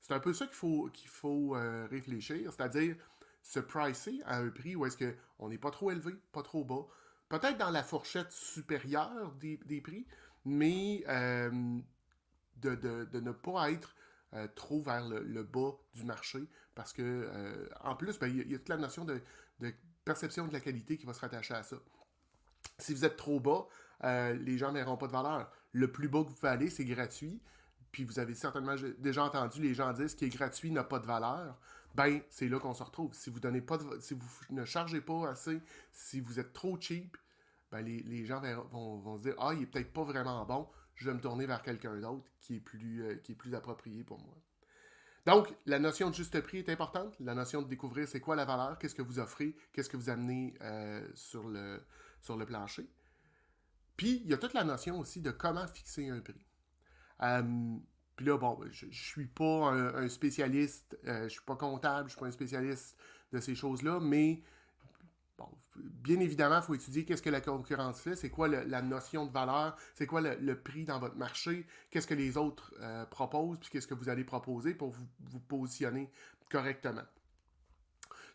c'est 0.00 0.14
un 0.14 0.20
peu 0.20 0.32
ça 0.32 0.46
qu'il 0.46 1.08
faut, 1.08 1.56
euh, 1.56 1.86
réfléchir, 1.90 2.52
c'est-à-dire 2.52 2.96
se 3.42 3.60
pricer 3.60 4.20
à 4.24 4.38
un 4.38 4.48
prix 4.50 4.76
où 4.76 4.86
est-ce 4.86 4.96
qu'on 4.96 5.48
n'est 5.48 5.58
pas 5.58 5.70
trop 5.70 5.90
élevé, 5.90 6.14
pas 6.32 6.42
trop 6.42 6.64
bas, 6.64 6.86
peut-être 7.28 7.58
dans 7.58 7.70
la 7.70 7.82
fourchette 7.82 8.30
supérieure 8.30 9.32
des, 9.32 9.80
prix, 9.80 10.06
mais 10.44 11.02
euh, 11.08 11.50
de, 12.56 13.18
ne 13.20 13.32
pas 13.32 13.70
être 13.72 13.94
trop 14.54 14.80
vers 14.82 15.08
le, 15.08 15.42
bas 15.42 15.72
du 15.94 16.04
marché, 16.04 16.40
parce 16.74 16.92
que 16.92 17.68
en 17.82 17.96
plus, 17.96 18.18
ben, 18.18 18.28
il 18.28 18.50
y, 18.50 18.54
a 18.54 18.58
toute 18.58 18.68
la 18.68 18.76
notion 18.76 19.04
de 19.04 19.20
perception 20.04 20.46
de 20.46 20.52
la 20.52 20.60
qualité 20.60 20.96
qui 20.96 21.06
va 21.06 21.14
se 21.14 21.20
rattacher 21.20 21.54
à 21.54 21.62
ça. 21.62 21.76
Si 22.78 22.94
vous 22.94 23.04
êtes 23.04 23.16
trop 23.16 23.40
bas, 23.40 23.66
les 24.34 24.58
gens 24.58 24.72
n'auront 24.72 24.96
pas 24.96 25.06
de 25.06 25.12
valeur 25.12 25.50
le 25.72 25.90
plus 25.90 26.08
bas 26.08 26.22
que 26.22 26.28
vous 26.28 26.34
pouvez 26.34 26.52
aller, 26.52 26.70
c'est 26.70 26.84
gratuit. 26.84 27.40
Puis 27.92 28.04
vous 28.04 28.18
avez 28.18 28.34
certainement 28.34 28.76
déjà 28.98 29.24
entendu 29.24 29.62
les 29.62 29.74
gens 29.74 29.92
dire 29.92 30.10
ce 30.10 30.16
qui 30.16 30.28
gratuit 30.28 30.70
n'a 30.70 30.84
pas 30.84 30.98
de 30.98 31.06
valeur. 31.06 31.58
Ben, 31.94 32.20
c'est 32.28 32.48
là 32.48 32.58
qu'on 32.58 32.74
se 32.74 32.82
retrouve. 32.82 33.14
Si 33.14 33.30
vous 33.30 33.40
ne 34.50 34.64
chargez 34.64 35.00
pas 35.00 35.30
assez, 35.30 35.60
si 35.92 36.20
vous 36.20 36.38
êtes 36.38 36.52
trop 36.52 36.78
cheap, 36.80 37.16
ben 37.70 37.82
les, 37.82 38.24
gens 38.24 38.40
vont, 38.70 39.18
se 39.18 39.22
dire 39.22 39.34
Ah, 39.38 39.52
il 39.54 39.62
est 39.62 39.66
peut-être 39.66 39.92
pas 39.92 40.04
vraiment 40.04 40.44
bon, 40.44 40.68
je 40.94 41.08
vais 41.08 41.14
me 41.14 41.20
tourner 41.20 41.46
vers 41.46 41.62
quelqu'un 41.62 41.98
d'autre 41.98 42.30
qui 42.40 42.56
est 42.56 42.60
plus 42.60 43.02
euh, 43.02 43.56
approprié 43.56 44.04
pour 44.04 44.18
moi. 44.18 44.34
Donc, 45.26 45.54
la 45.66 45.78
notion 45.78 46.08
de 46.08 46.14
juste 46.14 46.40
prix 46.40 46.58
est 46.58 46.70
importante. 46.70 47.14
La 47.20 47.34
notion 47.34 47.60
de 47.60 47.68
découvrir 47.68 48.08
c'est 48.08 48.20
quoi 48.20 48.36
la 48.36 48.46
valeur, 48.46 48.78
qu'est-ce 48.78 48.94
que 48.94 49.02
vous 49.02 49.18
offrez, 49.18 49.54
qu'est-ce 49.72 49.90
que 49.90 49.96
vous 49.96 50.08
amenez 50.08 50.54
euh, 50.62 51.06
sur, 51.14 51.48
le, 51.48 51.82
sur 52.20 52.36
le 52.36 52.46
plancher. 52.46 52.88
Puis, 53.96 54.22
il 54.24 54.30
y 54.30 54.34
a 54.34 54.38
toute 54.38 54.54
la 54.54 54.64
notion 54.64 54.98
aussi 55.00 55.20
de 55.20 55.30
comment 55.30 55.66
fixer 55.66 56.08
un 56.08 56.20
prix. 56.20 56.46
Euh, 57.22 57.76
puis 58.16 58.26
là, 58.26 58.36
bon, 58.36 58.60
je 58.70 58.86
ne 58.86 58.92
suis 58.92 59.26
pas 59.26 59.70
un, 59.70 60.08
spécialiste, 60.08 60.98
je 61.04 61.10
euh, 61.10 61.22
je 61.24 61.28
suis 61.28 61.42
pas 61.42 61.56
comptable, 61.56 62.00
je 62.00 62.04
ne 62.04 62.08
suis 62.10 62.20
pas 62.20 62.26
un 62.26 62.32
spécialiste 62.32 62.96
de 63.32 63.40
ces 63.40 63.54
choses-là, 63.54 64.00
mais 64.00 64.42
bien 65.76 66.20
évidemment, 66.20 66.56
il 66.56 66.62
faut 66.62 66.74
étudier 66.74 67.04
qu'est-ce 67.04 67.22
que 67.22 67.30
la 67.30 67.40
concurrence 67.40 68.00
fait, 68.00 68.16
c'est 68.16 68.30
quoi 68.30 68.48
la 68.48 68.82
notion 68.82 69.26
de 69.26 69.32
valeur, 69.32 69.76
c'est 69.94 70.06
quoi 70.06 70.20
le, 70.20 70.60
prix 70.60 70.84
dans 70.84 70.98
votre 70.98 71.16
marché, 71.16 71.66
qu'est-ce 71.90 72.06
que 72.06 72.14
les 72.14 72.36
autres 72.36 72.74
euh, 72.80 73.04
proposent, 73.06 73.58
puis 73.58 73.70
qu'est-ce 73.70 73.86
que 73.86 73.94
vous 73.94 74.08
allez 74.08 74.24
proposer 74.24 74.74
pour 74.74 74.92
vous 75.20 75.40
positionner 75.40 76.10
correctement. 76.50 77.02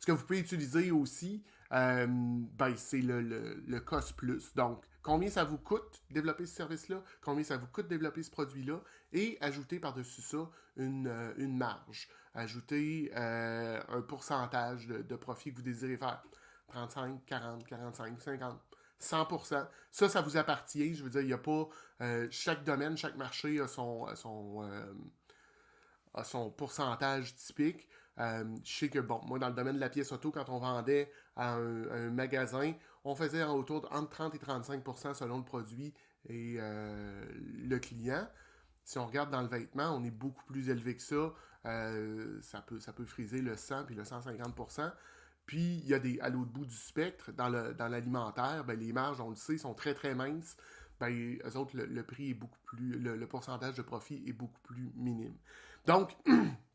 Ce 0.04 0.08
que 0.08 0.12
vous 0.12 0.26
pouvez 0.26 0.40
utiliser 0.40 0.92
aussi, 0.92 1.42
ben, 1.72 2.76
c'est 2.76 3.00
le, 3.00 3.22
le, 3.22 3.64
le 3.66 3.80
cost 3.80 4.18
plus. 4.18 4.54
Donc, 4.54 4.84
combien 5.02 5.30
ça 5.30 5.46
vous 5.46 5.58
coûte 5.58 6.04
développer 6.10 6.46
ce 6.46 6.58
service-là, 6.58 7.02
combien 7.22 7.46
ça 7.46 7.56
vous 7.56 7.68
coûte 7.68 7.88
développer 7.88 8.22
ce 8.22 8.30
produit-là, 8.30 8.82
et 9.14 9.38
ajouter 9.40 9.80
par-dessus 9.80 10.22
ça 10.22 10.50
une, 10.76 11.08
euh, 11.08 11.48
marge, 11.48 12.10
ajouter 12.34 13.14
euh, 13.16 13.82
un 13.88 14.02
pourcentage 14.02 14.88
de, 14.88 15.16
profit 15.16 15.52
que 15.52 15.56
vous 15.56 15.62
désirez 15.62 15.96
faire. 15.96 16.22
35, 16.68 17.26
40, 17.26 17.66
45, 17.66 18.20
50. 18.20 18.60
100%. 19.00 19.68
Ça, 19.90 20.10
ça 20.10 20.22
vous 20.22 20.36
appartient. 20.36 20.96
Je 20.96 21.04
veux 21.06 21.12
dire, 21.12 21.22
il 21.22 21.28
n'y 21.28 21.34
a 21.34 21.38
pas... 21.38 21.70
Euh, 22.02 22.28
chaque 22.30 22.66
domaine, 22.66 22.98
chaque 22.98 23.16
marché 23.16 23.62
a 23.62 23.70
son, 23.70 24.14
son, 24.18 24.70
a 26.14 26.24
son 26.26 26.52
pourcentage 26.52 27.36
typique. 27.36 27.88
Euh, 28.20 28.44
je 28.64 28.72
sais 28.72 28.90
que, 28.90 29.00
bon, 29.00 29.22
moi, 29.26 29.40
dans 29.40 29.50
le 29.50 29.56
domaine 29.56 29.76
de 29.76 29.80
la 29.80 29.90
pièce 29.90 30.12
auto, 30.12 30.32
quand 30.32 30.50
on 30.50 30.60
vendait 30.60 31.12
à 31.36 31.56
un, 31.56 32.10
magasin, 32.10 32.74
on 33.04 33.16
faisait 33.16 33.44
autour 33.44 33.82
de 33.82 33.88
entre 33.88 34.10
30 34.10 34.36
et 34.36 34.38
35% 34.38 35.14
selon 35.16 35.38
le 35.38 35.44
produit 35.44 35.94
et 36.30 36.58
euh, 36.60 37.26
le 37.68 37.80
client. 37.80 38.28
Si 38.84 38.98
on 38.98 39.06
regarde 39.06 39.32
dans 39.32 39.42
le 39.42 39.48
vêtement, 39.48 39.96
on 39.96 40.04
est 40.04 40.12
beaucoup 40.12 40.44
plus 40.46 40.70
élevé 40.70 40.96
que 40.96 41.02
ça. 41.02 41.34
Euh, 41.66 42.40
ça, 42.42 42.62
peut, 42.62 42.80
ça 42.80 42.92
peut 42.92 43.06
friser 43.06 43.42
le 43.42 43.56
100 43.56 43.86
puis 43.86 43.96
le 43.96 44.04
150% 44.04 44.92
Puis, 45.46 45.78
il 45.78 45.88
y 45.88 45.94
a 45.94 46.00
des, 46.00 46.20
à 46.20 46.30
l'autre 46.30 46.52
bout 46.52 46.66
du 46.66 46.76
spectre, 46.76 47.32
dans 47.32 47.50
l'alimentaire, 47.50 48.66
ben, 48.66 48.78
les 48.78 48.92
marges, 48.92 49.22
on 49.22 49.30
le 49.30 49.36
sait, 49.36 49.58
sont 49.58 49.74
très, 49.74 49.94
très 49.94 50.14
minces. 50.14 50.58
Ben, 51.00 51.38
eux 51.46 51.58
autres, 51.58 51.76
le, 51.76 52.04
prix 52.04 52.32
est 52.32 52.34
beaucoup 52.34 52.60
plus. 52.66 53.00
Le, 53.00 53.28
pourcentage 53.28 53.76
de 53.76 53.82
profit 53.82 54.24
est 54.28 54.34
beaucoup 54.34 54.62
plus 54.62 54.92
minime. 54.96 55.36
Donc, 55.86 56.16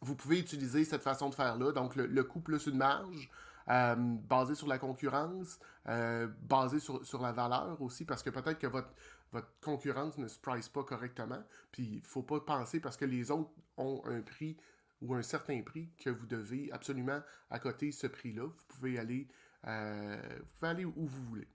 vous 0.00 0.14
pouvez 0.14 0.38
utiliser 0.38 0.84
cette 0.84 1.02
façon 1.02 1.28
de 1.28 1.34
faire-là. 1.34 1.72
Donc, 1.72 1.96
le, 1.96 2.24
coût 2.24 2.40
plus 2.40 2.66
une 2.66 2.78
marge. 2.78 3.30
Euh, 3.70 3.94
basé 3.96 4.54
sur 4.54 4.66
la 4.66 4.78
concurrence, 4.78 5.58
euh, 5.88 6.26
basé 6.40 6.80
sur, 6.80 7.04
sur, 7.04 7.20
la 7.20 7.32
valeur 7.32 7.82
aussi, 7.82 8.06
parce 8.06 8.22
que 8.22 8.30
peut-être 8.30 8.58
que 8.58 8.66
votre, 8.66 8.88
votre 9.32 9.48
concurrence 9.60 10.16
ne 10.18 10.28
se 10.28 10.38
price 10.38 10.68
pas 10.68 10.82
correctement. 10.84 11.42
Puis 11.72 11.82
il 11.82 12.02
ne 12.02 12.06
faut 12.06 12.22
pas 12.22 12.40
penser 12.40 12.80
parce 12.80 12.96
que 12.96 13.04
les 13.04 13.30
autres 13.30 13.50
ont 13.76 14.02
un 14.06 14.22
prix 14.22 14.56
ou 15.00 15.14
un 15.14 15.22
certain 15.22 15.62
prix 15.62 15.90
que 16.02 16.10
vous 16.10 16.26
devez 16.26 16.70
absolument 16.72 17.20
accoter 17.50 17.92
ce 17.92 18.06
prix-là. 18.06 18.44
Vous 18.44 18.64
pouvez 18.68 18.98
aller, 18.98 19.28
euh, 19.66 20.20
vous 20.40 20.52
pouvez 20.58 20.70
aller 20.70 20.84
où 20.84 21.06
vous 21.06 21.24
voulez. 21.24 21.48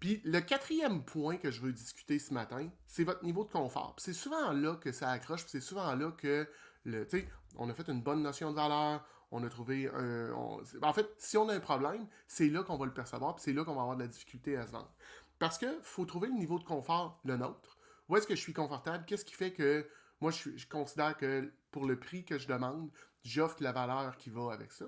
Puis 0.00 0.20
le 0.24 0.40
quatrième 0.40 1.04
point 1.04 1.36
que 1.36 1.50
je 1.50 1.60
veux 1.60 1.72
discuter 1.72 2.18
ce 2.18 2.34
matin, 2.34 2.68
c'est 2.86 3.04
votre 3.04 3.24
niveau 3.24 3.44
de 3.44 3.50
confort. 3.50 3.94
C'est 3.98 4.12
souvent 4.12 4.52
là 4.52 4.76
que 4.76 4.92
ça 4.92 5.10
accroche, 5.10 5.44
c'est 5.46 5.60
souvent 5.60 5.94
là 5.94 6.10
que 6.10 6.48
on 7.56 7.68
a 7.68 7.74
fait 7.74 7.88
une 7.88 8.02
bonne 8.02 8.22
notion 8.22 8.50
de 8.50 8.56
valeur, 8.56 9.04
on 9.30 9.42
a 9.44 9.48
trouvé 9.48 9.88
un. 9.88 10.30
en 10.32 10.92
fait, 10.92 11.08
si 11.18 11.36
on 11.36 11.48
a 11.48 11.54
un 11.54 11.60
problème, 11.60 12.06
c'est 12.28 12.48
là 12.48 12.62
qu'on 12.62 12.76
va 12.76 12.86
le 12.86 12.92
percevoir, 12.92 13.34
puis 13.34 13.44
c'est 13.44 13.52
là 13.52 13.64
qu'on 13.64 13.74
va 13.74 13.82
avoir 13.82 13.96
de 13.96 14.02
la 14.02 14.08
difficulté 14.08 14.56
à 14.56 14.66
se 14.66 14.72
vendre. 14.72 14.92
Parce 15.38 15.58
qu'il 15.58 15.78
faut 15.82 16.04
trouver 16.04 16.28
le 16.28 16.34
niveau 16.34 16.58
de 16.58 16.64
confort, 16.64 17.20
le 17.24 17.36
nôtre. 17.36 17.78
Où 18.08 18.16
est-ce 18.16 18.26
que 18.26 18.34
je 18.34 18.40
suis 18.40 18.52
confortable? 18.52 19.04
Qu'est-ce 19.06 19.24
qui 19.24 19.34
fait 19.34 19.52
que 19.52 19.88
moi, 20.20 20.30
je, 20.30 20.66
considère 20.68 21.16
que 21.16 21.52
pour 21.70 21.86
le 21.86 21.98
prix 21.98 22.24
que 22.24 22.38
je 22.38 22.46
demande, 22.46 22.90
j'offre 23.24 23.56
la 23.60 23.72
valeur 23.72 24.16
qui 24.18 24.30
va 24.30 24.52
avec 24.52 24.70
ça? 24.70 24.84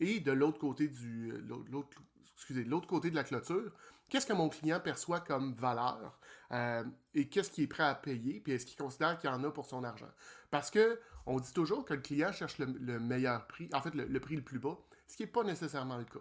Et 0.00 0.20
de 0.20 0.32
l'autre 0.32 0.58
côté 0.58 0.88
du 0.88 1.32
l'autre, 1.42 2.02
excusez, 2.36 2.64
l'autre 2.64 2.86
côté 2.86 3.10
de 3.10 3.16
la 3.16 3.24
clôture, 3.24 3.72
qu'est-ce 4.08 4.26
que 4.26 4.32
mon 4.32 4.48
client 4.48 4.80
perçoit 4.80 5.20
comme 5.20 5.54
valeur 5.54 6.18
euh, 6.52 6.84
et 7.14 7.28
qu'est-ce 7.28 7.50
qu'il 7.50 7.64
est 7.64 7.68
prêt 7.68 7.84
à 7.84 7.94
payer, 7.94 8.40
puis 8.40 8.52
est-ce 8.52 8.66
qu'il 8.66 8.76
considère 8.76 9.18
qu'il 9.18 9.30
en 9.30 9.42
a 9.44 9.50
pour 9.50 9.66
son 9.66 9.84
argent? 9.84 10.10
Parce 10.50 10.70
que 10.70 11.00
on 11.26 11.38
dit 11.38 11.52
toujours 11.52 11.84
que 11.84 11.94
le 11.94 12.00
client 12.00 12.32
cherche 12.32 12.58
le, 12.58 12.98
meilleur 12.98 13.46
prix, 13.46 13.68
en 13.72 13.80
fait 13.80 13.94
le, 13.94 14.20
prix 14.20 14.36
le 14.36 14.42
plus 14.42 14.58
bas, 14.58 14.76
ce 15.06 15.16
qui 15.16 15.22
n'est 15.22 15.28
pas 15.28 15.44
nécessairement 15.44 15.98
le 15.98 16.04
cas. 16.04 16.20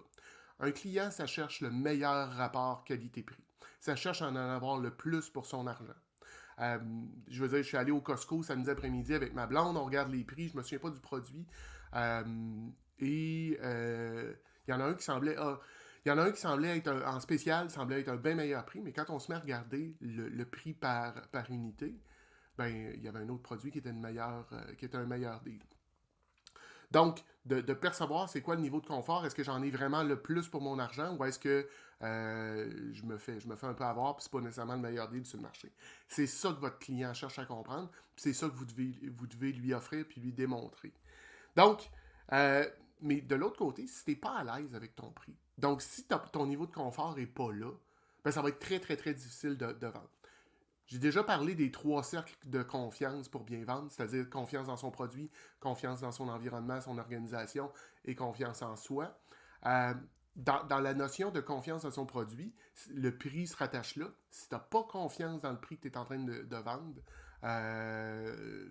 Un 0.60 0.72
client, 0.72 1.10
ça 1.10 1.25
cherche 1.25 1.62
le 1.62 1.72
meilleur 1.72 2.32
rapport 2.34 2.84
qualité-prix 2.84 3.44
ça 3.82 3.96
cherche 3.96 4.22
à 4.22 4.27
en 4.27 4.36
avoir 4.36 4.77
le 4.77 4.91
plus 4.91 5.30
pour 5.30 5.46
son 5.46 5.68
argent. 5.68 5.94
Euh, 6.60 6.77
je 7.27 7.41
veux 7.41 7.50
dire, 7.50 7.58
je 7.58 7.68
suis 7.68 7.77
allé 7.77 7.91
au 7.91 8.00
Costco 8.00 8.44
samedi 8.44 8.70
après-midi 8.70 9.15
avec 9.15 9.34
ma 9.34 9.48
blonde, 9.48 9.75
on 9.75 9.84
regarde 9.84 10.12
les 10.12 10.24
prix, 10.24 10.50
je 10.50 10.56
me 10.56 10.62
souviens 10.62 10.77
pas 10.77 10.91
du 10.91 11.00
produit. 11.00 11.48
Euh, 11.96 12.24
et 13.00 13.58
il 13.58 14.70
y 14.70 14.74
en 14.74 14.80
a 14.80 14.86
un 14.86 14.94
qui 14.94 15.03
semblait. 15.03 15.36
Ah, 15.38 15.60
il 16.05 16.10
y 16.10 16.12
en 16.12 16.17
a 16.17 16.24
un 16.24 16.31
qui 16.31 16.41
semblait 16.41 16.77
être 16.77 16.91
en 17.05 17.20
spécial, 17.20 17.70
semblait 17.70 18.01
être 18.01 18.10
un 18.10 18.17
bien 18.17 18.36
meilleur 18.36 18.65
prix, 18.65 18.81
mais 18.81 18.91
quand 18.91 19.10
on 19.10 19.20
se 19.20 19.31
met 19.31 19.38
à 19.38 19.41
regarder 19.41 19.96
le, 20.01 20.43
prix 20.46 20.74
par, 20.74 21.13
par 21.29 21.50
unité, 21.51 21.96
ben 22.58 22.93
il 22.96 23.01
y 23.03 23.08
avait 23.08 23.20
un 23.20 23.29
autre 23.29 23.43
produit 23.43 23.72
qui 23.72 23.77
était, 23.77 23.93
meilleure, 23.93 24.48
qui 24.77 24.86
était 24.86 24.98
un 24.98 25.05
meilleur 25.05 25.41
deal. 25.41 25.62
Donc, 26.91 27.24
de, 27.46 27.74
percevoir 27.74 28.29
c'est 28.29 28.41
quoi 28.41 28.55
le 28.55 28.62
niveau 28.62 28.81
de 28.81 28.86
confort, 28.86 29.25
est-ce 29.25 29.34
que 29.34 29.43
j'en 29.43 29.63
ai 29.63 29.72
vraiment 29.72 30.03
le 30.03 30.22
plus 30.22 30.48
pour 30.48 30.62
mon 30.62 30.77
argent 30.77 31.15
ou 31.15 31.24
est-ce 31.25 31.39
que 31.39 31.67
euh, 32.03 32.91
je, 32.93 33.03
me 33.03 33.17
fais, 33.17 33.39
je 33.39 33.48
me 33.48 33.55
fais 33.55 33.65
un 33.65 33.74
peu 33.74 33.84
avoir 33.84 34.15
puis 34.15 34.24
c'est 34.24 34.31
pas 34.31 34.41
nécessairement 34.41 34.75
le 34.75 34.81
meilleur 34.81 35.08
deal 35.10 35.25
sur 35.25 35.38
le 35.38 35.43
marché. 35.43 35.72
C'est 36.08 36.27
ça 36.27 36.50
que 36.50 36.60
votre 36.60 36.77
client 36.77 37.13
cherche 37.13 37.39
à 37.39 37.46
comprendre, 37.46 37.89
c'est 38.15 38.34
ça 38.34 38.48
que 38.48 38.55
vous 38.55 38.65
devez, 38.65 38.93
vous 39.17 39.25
devez 39.25 39.53
lui 39.53 39.74
offrir 39.74 40.05
puis 40.08 40.22
lui 40.22 40.34
démontrer. 40.34 40.93
Donc, 41.55 41.89
euh, 42.34 42.65
mais 43.01 43.22
de 43.22 43.36
l'autre 43.36 43.58
côté, 43.58 43.88
si 43.88 44.03
tu 44.03 44.12
n'es 44.12 44.15
pas 44.15 44.38
à 44.38 44.43
l'aise 44.43 44.75
avec 44.75 44.96
ton 44.96 45.12
prix, 45.12 45.36
donc 45.58 45.81
si 45.81 46.05
ton 46.05 46.46
niveau 46.46 46.65
de 46.65 46.72
confort 46.72 47.15
n'est 47.15 47.25
pas 47.25 47.51
là, 47.51 47.72
ben 48.24 48.31
ça 48.31 48.41
va 48.41 48.50
être 48.50 48.60
très, 48.60 48.79
très, 48.79 48.96
très 48.96 49.13
difficile 49.13 49.58
de, 49.58 49.72
de 49.72 49.88
vendre. 49.88 50.10
J'ai 50.91 51.00
déjà 51.00 51.24
parlé 51.24 51.55
des 51.55 51.72
trois 51.72 52.03
cercles 52.03 52.36
de 52.43 52.63
confiance 52.63 53.29
pour 53.29 53.46
bien 53.46 53.63
vendre, 53.63 53.89
c'est-à-dire 53.89 54.29
confiance 54.29 54.67
dans 54.67 54.75
son 54.75 54.91
produit, 54.91 55.31
confiance 55.62 56.01
dans 56.01 56.12
son 56.12 56.27
environnement, 56.27 56.81
son 56.81 56.98
organisation 56.98 57.72
et 58.03 58.13
confiance 58.13 58.62
en 58.62 58.75
soi. 58.75 59.17
Euh, 59.65 59.93
dans, 60.36 60.79
la 60.81 60.93
notion 60.93 61.31
de 61.31 61.39
confiance 61.39 61.84
dans 61.84 61.91
son 61.91 62.05
produit, 62.05 62.53
le 62.89 63.15
prix 63.17 63.48
se 63.48 63.55
rattache 63.55 63.96
là. 63.96 64.08
Si 64.29 64.50
tu 64.50 64.55
n'as 64.55 64.60
pas 64.60 64.84
confiance 64.84 65.41
dans 65.41 65.51
le 65.51 65.60
prix 65.60 65.77
que 65.77 65.84
tu 65.84 65.88
es 65.88 65.98
en 65.98 66.03
train 66.03 66.20
de, 66.20 66.55
vendre, 66.58 67.01
euh, 67.46 68.70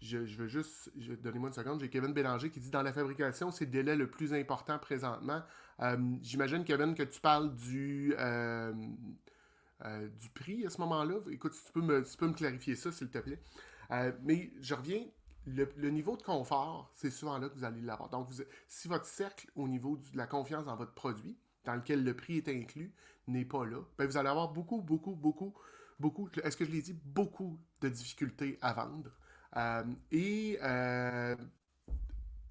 je, 0.00 0.18
veux 0.18 0.48
juste. 0.48 0.90
Donnez-moi 0.96 1.48
une 1.48 1.54
seconde. 1.54 1.80
J'ai 1.80 1.90
Kevin 1.90 2.12
Bélanger 2.12 2.50
qui 2.50 2.60
dit 2.60 2.70
Dans 2.70 2.82
la 2.82 2.92
fabrication, 2.92 3.50
c'est 3.50 3.66
le 3.66 3.70
délai 3.70 3.96
le 3.96 4.08
plus 4.08 4.32
important 4.32 4.78
présentement. 4.78 5.42
Euh, 5.80 5.96
j'imagine, 6.22 6.64
Kevin, 6.64 6.94
que 6.94 7.02
tu 7.02 7.20
parles 7.20 7.54
du. 7.54 8.14
Euh, 8.18 8.72
du 10.20 10.28
prix 10.30 10.66
à 10.66 10.70
ce 10.70 10.78
moment-là. 10.82 11.16
Écoute, 11.30 11.54
si 11.54 11.64
tu 11.64 11.72
peux 11.72 11.80
me, 11.80 12.04
peux 12.18 12.28
me 12.28 12.34
clarifier 12.34 12.76
ça, 12.76 12.92
s'il 12.92 13.08
te 13.08 13.18
plaît. 13.18 13.40
Euh, 13.90 14.12
mais 14.22 14.52
je 14.60 14.74
reviens, 14.74 15.04
le, 15.46 15.88
niveau 15.88 16.16
de 16.16 16.22
confort, 16.22 16.90
c'est 16.94 17.10
souvent 17.10 17.38
là 17.38 17.48
que 17.48 17.54
vous 17.54 17.64
allez 17.64 17.80
l'avoir. 17.80 18.10
Donc, 18.10 18.28
si 18.68 18.88
votre 18.88 19.06
cercle 19.06 19.50
au 19.56 19.68
niveau 19.68 19.96
de 19.96 20.16
la 20.16 20.26
confiance 20.26 20.66
dans 20.66 20.76
votre 20.76 20.92
produit, 20.92 21.38
dans 21.64 21.74
lequel 21.74 22.04
le 22.04 22.14
prix 22.14 22.38
est 22.38 22.48
inclus, 22.48 22.92
n'est 23.26 23.44
pas 23.44 23.64
là, 23.64 23.78
ben 23.96 24.06
vous 24.06 24.16
allez 24.16 24.28
avoir 24.28 24.52
beaucoup, 24.52 24.82
beaucoup, 24.82 25.14
beaucoup, 25.14 25.54
beaucoup, 25.98 26.28
est-ce 26.42 26.56
que 26.56 26.64
je 26.64 26.70
l'ai 26.70 26.82
dit, 26.82 26.98
beaucoup 27.04 27.58
de 27.80 27.88
difficultés 27.88 28.58
à 28.60 28.72
vendre? 28.74 29.10
Euh, 29.56 29.82
et 30.12 30.58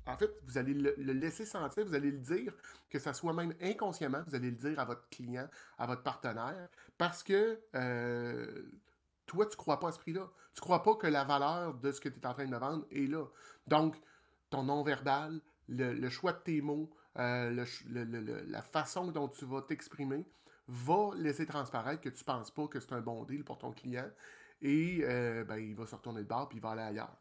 en 0.09 0.17
fait, 0.17 0.31
vous 0.43 0.57
allez 0.57 0.73
le, 0.73 0.93
laisser 0.97 1.45
sentir, 1.45 1.85
vous 1.85 1.93
allez 1.93 2.11
le 2.11 2.17
dire, 2.17 2.53
que 2.89 2.99
ça 2.99 3.13
soit 3.13 3.33
même 3.33 3.53
inconsciemment, 3.61 4.23
vous 4.27 4.35
allez 4.35 4.49
le 4.49 4.55
dire 4.57 4.79
à 4.79 4.85
votre 4.85 5.07
client, 5.09 5.47
à 5.77 5.85
votre 5.85 6.03
partenaire, 6.03 6.67
parce 6.97 7.23
que 7.23 7.59
euh, 7.75 8.63
toi, 9.25 9.45
tu 9.45 9.51
ne 9.51 9.57
crois 9.57 9.79
pas 9.79 9.89
à 9.89 9.91
ce 9.91 9.99
prix-là. 9.99 10.27
Tu 10.53 10.59
ne 10.59 10.61
crois 10.61 10.81
pas 10.81 10.95
que 10.95 11.07
la 11.07 11.23
valeur 11.23 11.75
de 11.75 11.91
ce 11.91 12.01
que 12.01 12.09
tu 12.09 12.19
es 12.19 12.25
en 12.25 12.33
train 12.33 12.47
de 12.47 12.55
vendre 12.55 12.85
est 12.91 13.07
là. 13.07 13.25
Donc, 13.67 13.95
ton 14.49 14.63
non-verbal, 14.63 15.39
le, 15.67 16.09
choix 16.09 16.33
de 16.33 16.39
tes 16.39 16.61
mots, 16.61 16.89
euh, 17.17 17.65
la 17.85 18.61
façon 18.63 19.11
dont 19.11 19.27
tu 19.27 19.45
vas 19.45 19.61
t'exprimer 19.61 20.25
va 20.67 21.11
laisser 21.15 21.45
transparaître 21.45 22.01
que 22.01 22.09
tu 22.09 22.21
ne 22.21 22.25
penses 22.25 22.51
pas 22.51 22.67
que 22.67 22.79
c'est 22.79 22.93
un 22.93 23.01
bon 23.01 23.23
deal 23.25 23.43
pour 23.43 23.57
ton 23.59 23.71
client 23.71 24.09
et 24.61 25.01
euh, 25.03 25.43
ben, 25.43 25.57
il 25.57 25.75
va 25.75 25.85
se 25.85 25.95
retourner 25.95 26.23
de 26.23 26.27
bord 26.27 26.49
puis 26.49 26.57
il 26.57 26.61
va 26.61 26.71
aller 26.71 26.81
ailleurs. 26.81 27.15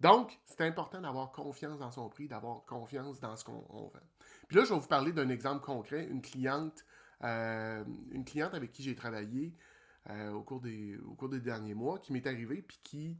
Donc, 0.00 0.40
c'est 0.44 0.62
important 0.62 1.00
d'avoir 1.00 1.30
confiance 1.30 1.78
dans 1.78 1.92
son 1.92 2.08
prix, 2.08 2.26
d'avoir 2.26 2.64
confiance 2.64 3.20
dans 3.20 3.36
ce 3.36 3.44
qu'on 3.44 3.60
vend. 3.60 3.92
Puis 4.48 4.56
là, 4.56 4.64
je 4.64 4.74
vais 4.74 4.80
vous 4.80 4.88
parler 4.88 5.12
d'un 5.12 5.28
exemple 5.28 5.64
concret. 5.64 6.06
Une 6.06 6.22
cliente, 6.22 6.84
euh, 7.22 7.84
avec 8.52 8.72
qui 8.72 8.82
j'ai 8.82 8.96
travaillé 8.96 9.54
euh, 10.10 10.32
au, 10.32 10.42
cours 10.42 10.60
des, 10.60 10.98
derniers 11.40 11.74
mois 11.74 12.00
qui 12.00 12.12
m'est 12.12 12.26
arrivée 12.26 12.62
puis 12.62 12.80
qui 12.82 13.18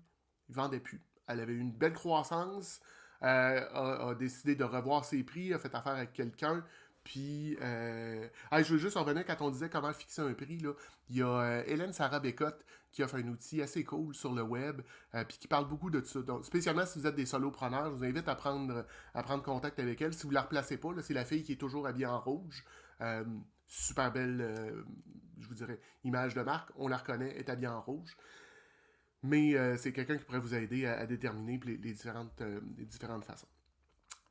ne 0.49 0.55
vendait 0.55 0.81
plus. 0.81 1.01
Elle 1.29 1.39
avait 1.39 1.53
eu 1.53 1.61
une 1.61 1.71
belle 1.71 1.93
croissance, 1.93 2.81
a, 3.21 4.15
décidé 4.19 4.57
de 4.57 4.65
revoir 4.65 5.05
ses 5.05 5.23
prix, 5.23 5.55
a 5.55 5.61
fait 5.61 5.73
affaire 5.77 5.93
avec 5.93 6.13
quelqu'un, 6.13 6.65
puis, 7.05 7.57
euh, 7.61 8.29
je 8.53 8.73
veux 8.73 8.79
juste 8.79 8.97
en 8.97 9.03
revenir 9.03 9.25
quand 9.27 9.41
on 9.41 9.51
disait 9.51 9.69
comment 9.69 9.93
fixer 9.93 10.23
un 10.23 10.33
prix. 10.35 10.59
Là. 10.59 10.73
Il 11.11 11.17
y 11.17 11.23
a 11.23 11.27
euh, 11.27 11.63
Hélène 11.67 11.93
Sarah 11.93 12.21
Bécotte 12.21 12.65
qui 12.93 13.03
offre 13.03 13.17
un 13.17 13.27
outil 13.29 13.63
assez 13.63 13.85
cool 13.85 14.15
sur 14.15 14.33
le 14.35 14.43
web, 14.43 14.83
euh, 15.15 15.25
puis 15.25 15.39
qui 15.39 15.49
parle 15.49 15.67
beaucoup 15.67 15.91
de 15.91 16.05
ça. 16.05 16.21
Donc, 16.21 16.45
spécialement 16.45 16.87
si 16.87 16.99
vous 16.99 17.07
êtes 17.07 17.15
des 17.17 17.27
solopreneurs, 17.27 17.87
je 17.87 17.97
vous 17.97 18.05
invite 18.05 18.29
à 18.29 18.35
prendre, 18.35 18.87
à 19.15 19.23
prendre 19.23 19.43
contact 19.43 19.79
avec 19.81 20.01
elle. 20.01 20.15
Si 20.15 20.25
vous 20.25 20.29
ne 20.29 20.35
la 20.35 20.43
replacez 20.43 20.77
pas, 20.77 20.91
c'est 21.01 21.15
la 21.15 21.25
fille 21.25 21.43
qui 21.43 21.53
est 21.53 21.57
toujours 21.57 21.87
habillée 21.87 22.07
en 22.07 22.21
rouge. 22.21 22.65
super 23.67 24.13
belle, 24.13 24.85
je 25.41 25.49
vous 25.49 25.55
dirais, 25.55 25.81
image 26.05 26.35
de 26.35 26.43
marque. 26.43 26.71
On 26.77 26.87
la 26.87 26.99
reconnaît, 26.99 27.37
est 27.37 27.49
habillée 27.49 27.69
en 27.69 27.81
rouge. 27.81 28.17
Mais 29.23 29.57
c'est 29.79 29.93
quelqu'un 29.93 30.19
qui 30.19 30.25
pourrait 30.25 30.41
vous 30.41 30.55
aider 30.55 30.87
à, 30.87 31.07
déterminer 31.07 31.59
les, 31.65 31.79
différentes, 31.79 32.43
les 32.77 32.85
différentes 32.85 33.25
façons. 33.25 33.49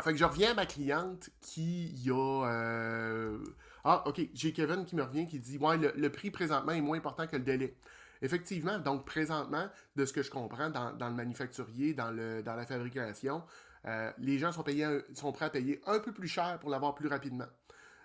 Fait 0.02 0.12
que 0.14 0.18
je 0.18 0.26
reviens 0.26 0.52
à 0.52 0.54
ma 0.54 0.66
cliente 0.66 1.30
qui 1.42 2.10
a. 2.10 2.46
Euh, 2.48 3.38
ah, 3.84 4.04
ok, 4.08 4.22
j'ai 4.34 4.54
Kevin 4.54 4.86
qui 4.86 4.96
me 4.96 5.04
revient 5.04 5.28
qui 5.28 5.40
dit 5.40 5.58
Ouais, 5.58 5.78
le, 5.78 6.10
prix 6.10 6.32
présentement 6.32 6.72
est 6.72 6.82
moins 6.82 6.98
important 6.98 7.28
que 7.28 7.36
le 7.36 7.44
délai. 7.44 7.76
Effectivement, 8.22 8.80
donc 8.80 9.06
présentement, 9.06 9.68
de 9.96 10.06
ce 10.06 10.14
que 10.14 10.22
je 10.22 10.30
comprends 10.30 10.70
dans, 10.70 10.92
le 10.92 11.16
manufacturier, 11.16 11.94
dans, 11.94 12.12
le, 12.12 12.44
dans 12.44 12.56
la 12.56 12.66
fabrication, 12.66 13.44
euh, 13.86 14.12
les 14.20 14.38
gens 14.38 14.52
sont, 14.52 14.62
payés, 14.64 14.88
sont 15.16 15.32
prêts 15.32 15.46
à 15.46 15.50
payer 15.50 15.82
un 15.88 16.00
peu 16.00 16.12
plus 16.12 16.28
cher 16.28 16.60
pour 16.60 16.70
l'avoir 16.70 16.94
plus 16.94 17.08
rapidement. 17.08 17.48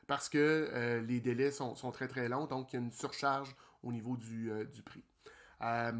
Parce 0.07 0.29
que 0.29 0.39
euh, 0.73 1.01
les 1.03 1.21
délais 1.21 1.51
sont, 1.51 1.75
très 1.93 2.09
très 2.09 2.29
longs, 2.29 2.47
donc 2.47 2.73
il 2.73 2.77
y 2.77 2.79
a 2.79 2.83
une 2.83 2.93
surcharge 2.93 3.55
au 3.83 3.93
niveau 3.93 4.17
du, 4.17 4.51
du 4.73 4.83
prix. 4.83 5.05
fait 5.61 5.93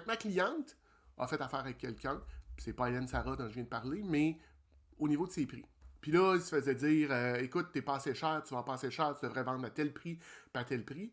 que 0.00 0.06
ma 0.06 0.16
cliente 0.16 0.76
a 1.18 1.26
fait 1.26 1.40
affaire 1.40 1.60
avec 1.60 1.78
quelqu'un, 1.78 2.22
c'est 2.62 2.72
pas 2.72 2.88
Hélène 2.88 3.08
Sarah 3.08 3.36
dont 3.36 3.48
je 3.48 3.54
viens 3.54 3.64
de 3.64 3.68
parler, 3.68 4.02
mais 4.04 4.38
au 4.98 5.08
niveau 5.08 5.26
de 5.26 5.32
ses 5.32 5.46
prix. 5.46 5.64
Puis 6.00 6.12
là, 6.12 6.34
il 6.36 6.40
se 6.40 6.54
faisait 6.54 6.74
dire 6.74 7.10
euh, 7.10 7.36
écoute, 7.36 7.68
t'es 7.72 7.82
pas 7.82 7.96
assez 7.96 8.14
cher, 8.14 8.42
tu 8.46 8.54
vas 8.54 8.62
pas 8.62 8.74
assez 8.74 8.90
cher, 8.90 9.16
tu 9.18 9.26
devrais 9.26 9.42
vendre 9.42 9.64
à 9.64 9.70
tel 9.70 9.92
prix, 9.92 10.18
pas 10.52 10.60
à 10.60 10.64
tel 10.64 10.84
prix. 10.84 11.12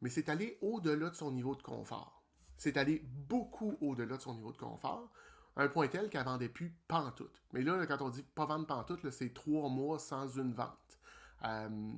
Mais 0.00 0.10
c'est 0.10 0.28
allé 0.28 0.58
au-delà 0.60 1.10
de 1.10 1.14
son 1.14 1.32
niveau 1.32 1.54
de 1.54 1.62
confort. 1.62 2.22
C'est 2.56 2.76
allé 2.76 3.02
beaucoup 3.04 3.76
au-delà 3.80 4.16
de 4.16 4.22
son 4.22 4.34
niveau 4.34 4.52
de 4.52 4.58
confort, 4.58 5.10
un 5.56 5.68
point 5.68 5.88
tel 5.88 6.10
qu'elle 6.10 6.24
vendait 6.24 6.48
plus 6.48 6.74
pantoute. 6.88 7.42
Mais 7.52 7.62
là, 7.62 7.86
quand 7.86 8.02
on 8.02 8.10
dit 8.10 8.22
pas 8.22 8.46
vendre 8.46 8.66
pantoute, 8.66 9.10
c'est 9.10 9.32
trois 9.32 9.68
mois 9.68 9.98
sans 9.98 10.28
une 10.38 10.52
vente. 10.52 10.98
Euh, 11.44 11.92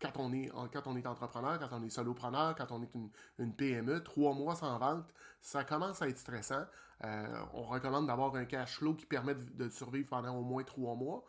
quand 0.00 0.12
on, 0.16 0.32
est, 0.32 0.50
quand 0.72 0.86
on 0.86 0.96
est 0.96 1.06
entrepreneur, 1.06 1.58
quand 1.58 1.68
on 1.72 1.82
est 1.82 1.90
solopreneur, 1.90 2.54
quand 2.54 2.70
on 2.72 2.82
est 2.82 2.90
une, 3.38 3.54
PME, 3.54 4.02
trois 4.02 4.34
mois 4.34 4.54
sans 4.54 4.78
vente, 4.78 5.12
ça 5.40 5.64
commence 5.64 6.02
à 6.02 6.08
être 6.08 6.18
stressant. 6.18 6.64
Euh, 7.04 7.44
on 7.52 7.62
recommande 7.62 8.06
d'avoir 8.06 8.34
un 8.34 8.44
cash 8.44 8.76
flow 8.78 8.94
qui 8.94 9.06
permet 9.06 9.34
de, 9.34 9.68
survivre 9.68 10.08
pendant 10.08 10.36
au 10.36 10.42
moins 10.42 10.64
trois 10.64 10.94
mois. 10.94 11.24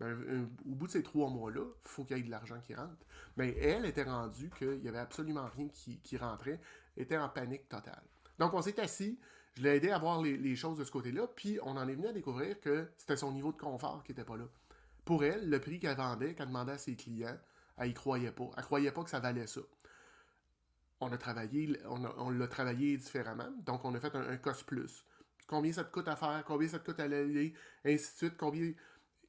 Ben, 0.00 0.48
au 0.64 0.74
bout 0.74 0.86
de 0.86 0.92
ces 0.92 1.02
trois 1.02 1.28
mois-là, 1.28 1.62
il 1.64 1.88
faut 1.88 2.04
qu'il 2.04 2.16
y 2.18 2.20
ait 2.20 2.22
de 2.22 2.30
l'argent 2.30 2.60
qui 2.60 2.74
rentre. 2.74 3.04
Mais 3.36 3.52
ben, 3.52 3.62
elle 3.62 3.84
était 3.84 4.04
rendue 4.04 4.50
qu'il 4.56 4.80
n'y 4.80 4.88
avait 4.88 4.98
absolument 4.98 5.46
rien 5.56 5.68
qui, 5.68 5.98
qui, 6.00 6.16
rentrait, 6.16 6.60
était 6.96 7.18
en 7.18 7.28
panique 7.28 7.68
totale. 7.68 8.02
Donc 8.38 8.54
on 8.54 8.62
s'est 8.62 8.78
assis, 8.78 9.18
je 9.54 9.62
l'ai 9.62 9.76
aidé 9.76 9.90
à 9.90 9.98
voir 9.98 10.22
les, 10.22 10.36
les 10.36 10.54
choses 10.54 10.78
de 10.78 10.84
ce 10.84 10.92
côté-là, 10.92 11.26
puis 11.26 11.58
on 11.64 11.76
en 11.76 11.88
est 11.88 11.94
venu 11.96 12.06
à 12.06 12.12
découvrir 12.12 12.60
que 12.60 12.88
c'était 12.96 13.16
son 13.16 13.32
niveau 13.32 13.50
de 13.50 13.56
confort 13.56 14.04
qui 14.04 14.12
n'était 14.12 14.24
pas 14.24 14.36
là. 14.36 14.44
Pour 15.04 15.24
elle, 15.24 15.50
le 15.50 15.58
prix 15.58 15.80
qu'elle 15.80 15.96
vendait, 15.96 16.34
qu'elle 16.34 16.48
demandait 16.48 16.72
à 16.72 16.78
ses 16.78 16.94
clients, 16.94 17.38
elle 17.78 17.90
y 17.90 17.94
croyait 17.94 18.32
pas. 18.32 18.50
Elle 18.56 18.64
croyait 18.64 18.92
pas 18.92 19.04
que 19.04 19.10
ça 19.10 19.20
valait 19.20 19.46
ça. 19.46 19.60
On 21.00 21.12
a 21.12 21.18
travaillé, 21.18 21.78
on, 21.86 22.30
l'a 22.30 22.48
travaillé 22.48 22.96
différemment, 22.96 23.50
donc 23.64 23.84
on 23.84 23.94
a 23.94 24.00
fait 24.00 24.14
un, 24.16 24.36
cost 24.36 24.64
plus. 24.64 25.04
Combien 25.46 25.72
ça 25.72 25.84
te 25.84 25.92
coûte 25.92 26.08
à 26.08 26.16
faire, 26.16 26.42
combien 26.44 26.66
ça 26.66 26.80
te 26.80 26.84
coûte 26.84 26.98
à 26.98 27.06
l'aller, 27.06 27.54
ainsi 27.84 28.12
de 28.12 28.16
suite, 28.16 28.36
combien? 28.36 28.72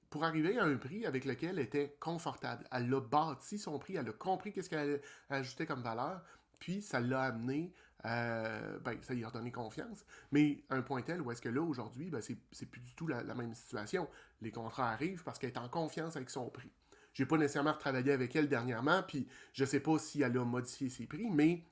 Pour 0.10 0.24
arriver 0.24 0.58
à 0.58 0.64
un 0.64 0.78
prix 0.78 1.06
avec 1.06 1.26
lequel 1.26 1.52
elle 1.52 1.60
était 1.60 1.96
confortable. 2.00 2.66
Elle 2.72 2.92
a 2.92 3.00
bâti 3.00 3.60
son 3.60 3.78
prix, 3.78 3.98
elle 3.98 4.10
a 4.10 4.14
compris 4.14 4.52
qu'est-ce 4.52 4.70
qu'elle 4.70 5.00
ajouter 5.30 5.68
comme 5.68 5.84
valeur, 5.84 6.24
puis 6.60 6.82
ça 6.82 7.00
l'a 7.00 7.22
amené, 7.22 7.72
euh, 8.06 8.80
ben, 8.80 8.98
ça 9.02 9.14
lui 9.14 9.26
a 9.26 9.32
donné 9.32 9.52
confiance. 9.52 10.06
Mais 10.32 10.64
un 10.70 10.82
point 10.82 11.02
tel 11.02 11.22
où 11.22 11.32
est-ce 11.32 11.42
que 11.42 11.50
là, 11.50 11.62
aujourd'hui, 11.62 12.10
ben, 12.10 12.22
c'est 12.22 12.66
plus 12.66 12.82
du 12.82 12.96
tout 12.96 13.08
la, 13.08 13.24
même 13.34 13.54
situation. 13.54 14.08
Les 14.42 14.52
contrats 14.52 14.90
arrivent 14.92 15.24
parce 15.24 15.40
qu'elle 15.40 15.52
est 15.52 15.58
en 15.58 15.70
confiance 15.70 16.16
avec 16.16 16.30
son 16.30 16.50
prix. 16.50 16.72
J'ai 17.14 17.26
pas 17.26 17.38
nécessairement 17.38 17.74
retravaillé 17.74 18.12
avec 18.12 18.36
elle 18.36 18.48
dernièrement, 18.48 19.04
puis 19.04 19.28
je 19.54 19.66
sais 19.66 19.80
pas 19.80 19.98
si 19.98 20.22
elle 20.22 20.38
a 20.38 20.46
modifié 20.46 20.90
ses 20.90 21.06
prix, 21.06 21.30
mais 21.30 21.64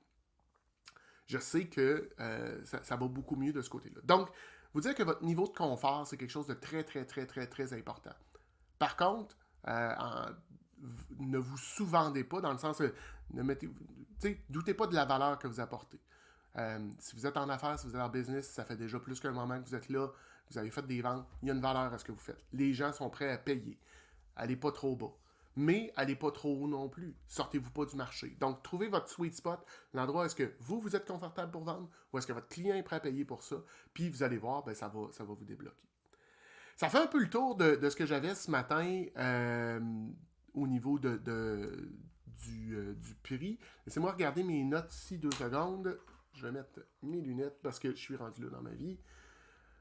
je 1.27 1.37
sais 1.37 1.67
que 1.67 2.09
euh, 2.19 2.65
ça, 2.65 2.95
va 2.95 3.07
beaucoup 3.07 3.35
mieux 3.35 3.53
de 3.53 3.61
ce 3.61 3.69
côté-là. 3.69 4.01
Donc, 4.03 4.29
vous 4.73 4.81
dire 4.81 4.95
que 4.95 5.03
votre 5.03 5.23
niveau 5.23 5.47
de 5.47 5.55
confort, 5.55 6.07
c'est 6.07 6.17
quelque 6.17 6.31
chose 6.31 6.47
de 6.47 6.53
très, 6.53 6.83
très, 6.83 7.05
très, 7.05 7.25
très, 7.25 7.47
très 7.47 7.73
important. 7.73 8.13
Par 8.79 8.95
contre, 8.95 9.35
euh, 9.67 9.93
ne 11.19 11.37
vous 11.37 11.57
sous-vendez 11.57 12.23
pas 12.23 12.41
dans 12.41 12.51
le 12.51 12.57
sens, 12.57 12.81
ne 13.31 13.43
mettez, 13.43 13.69
doutez 14.49 14.73
pas 14.73 14.87
de 14.87 14.95
la 14.95 15.05
valeur 15.05 15.37
que 15.37 15.47
vous 15.47 15.59
apportez. 15.59 15.99
Euh, 16.57 16.79
si 16.99 17.15
vous 17.15 17.25
êtes 17.25 17.37
en 17.37 17.49
affaires, 17.49 17.77
si 17.77 17.87
vous 17.87 17.95
êtes 17.95 18.01
en 18.01 18.09
business, 18.09 18.49
ça 18.49 18.65
fait 18.65 18.77
déjà 18.77 18.99
plus 18.99 19.19
qu'un 19.19 19.31
moment 19.31 19.61
que 19.61 19.67
vous 19.67 19.75
êtes 19.75 19.89
là, 19.89 20.07
vous 20.49 20.57
avez 20.57 20.71
fait 20.71 20.85
des 20.87 21.01
ventes, 21.01 21.27
il 21.41 21.49
y 21.49 21.51
a 21.51 21.53
une 21.53 21.61
valeur 21.61 21.93
à 21.93 21.97
ce 21.97 22.05
que 22.05 22.11
vous 22.11 22.19
faites. 22.19 22.43
Les 22.53 22.73
gens 22.73 22.93
sont 22.93 23.09
prêts 23.09 23.31
à 23.31 23.37
payer. 23.37 23.77
Allez 24.35 24.55
pas 24.55 24.71
trop 24.71 24.95
bas 24.95 25.13
mais 25.57 25.91
allez 25.95 26.15
pas 26.15 26.31
trop 26.31 26.55
haut 26.55 26.67
non 26.67 26.87
plus. 26.87 27.17
Sortez-vous 27.27 27.71
pas 27.71 27.85
du 27.85 27.95
marché. 27.95 28.37
Donc, 28.39 28.61
trouvez 28.61 28.87
votre 28.87 29.09
sweet 29.09 29.35
spot, 29.35 29.59
l'endroit 29.93 30.21
où 30.21 30.25
est-ce 30.25 30.35
que 30.35 30.53
vous, 30.59 30.79
vous 30.79 30.95
êtes 30.95 31.07
confortable 31.07 31.51
pour 31.51 31.63
vendre, 31.63 31.89
ou 32.13 32.17
est-ce 32.17 32.27
que 32.27 32.33
votre 32.33 32.47
client 32.47 32.75
est 32.75 32.83
prêt 32.83 32.97
à 32.97 32.99
payer 32.99 33.25
pour 33.25 33.43
ça, 33.43 33.57
puis 33.93 34.09
vous 34.09 34.21
allez 34.23 34.37
voir, 34.37 34.63
ben, 34.63 34.75
ça, 34.75 34.87
va, 34.87 35.07
ça 35.11 35.23
va 35.23 35.33
vous 35.33 35.45
débloquer. 35.45 35.87
Ça 36.75 36.89
fait 36.89 36.99
un 36.99 37.07
peu 37.07 37.19
le 37.19 37.29
tour 37.29 37.55
de, 37.55 37.89
ce 37.89 37.95
que 37.95 38.05
j'avais 38.05 38.35
ce 38.35 38.51
matin 38.51 39.03
euh, 39.17 39.79
au 40.53 40.67
niveau 40.67 40.99
de, 40.99 41.17
du, 42.27 42.75
euh, 42.75 42.93
du, 42.93 43.15
prix. 43.15 43.57
Laissez-moi 43.87 44.11
regarder 44.11 44.43
mes 44.43 44.63
notes 44.63 44.93
ici 44.93 45.17
deux 45.17 45.31
secondes. 45.31 45.99
Je 46.35 46.45
vais 46.45 46.51
mettre 46.51 46.79
mes 47.01 47.19
lunettes 47.19 47.59
parce 47.63 47.79
que 47.79 47.89
je 47.89 47.95
suis 47.95 48.15
rendu 48.15 48.43
là 48.43 48.49
dans 48.51 48.61
ma 48.61 48.75
vie. 48.75 48.99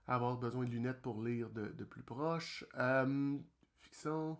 Avoir 0.06 0.38
besoin 0.38 0.64
de 0.64 0.70
lunettes 0.70 1.02
pour 1.02 1.22
lire 1.22 1.50
de, 1.50 1.84
plus 1.84 2.02
proche. 2.02 2.64
Euh, 2.78 3.36
fixons. 3.80 4.38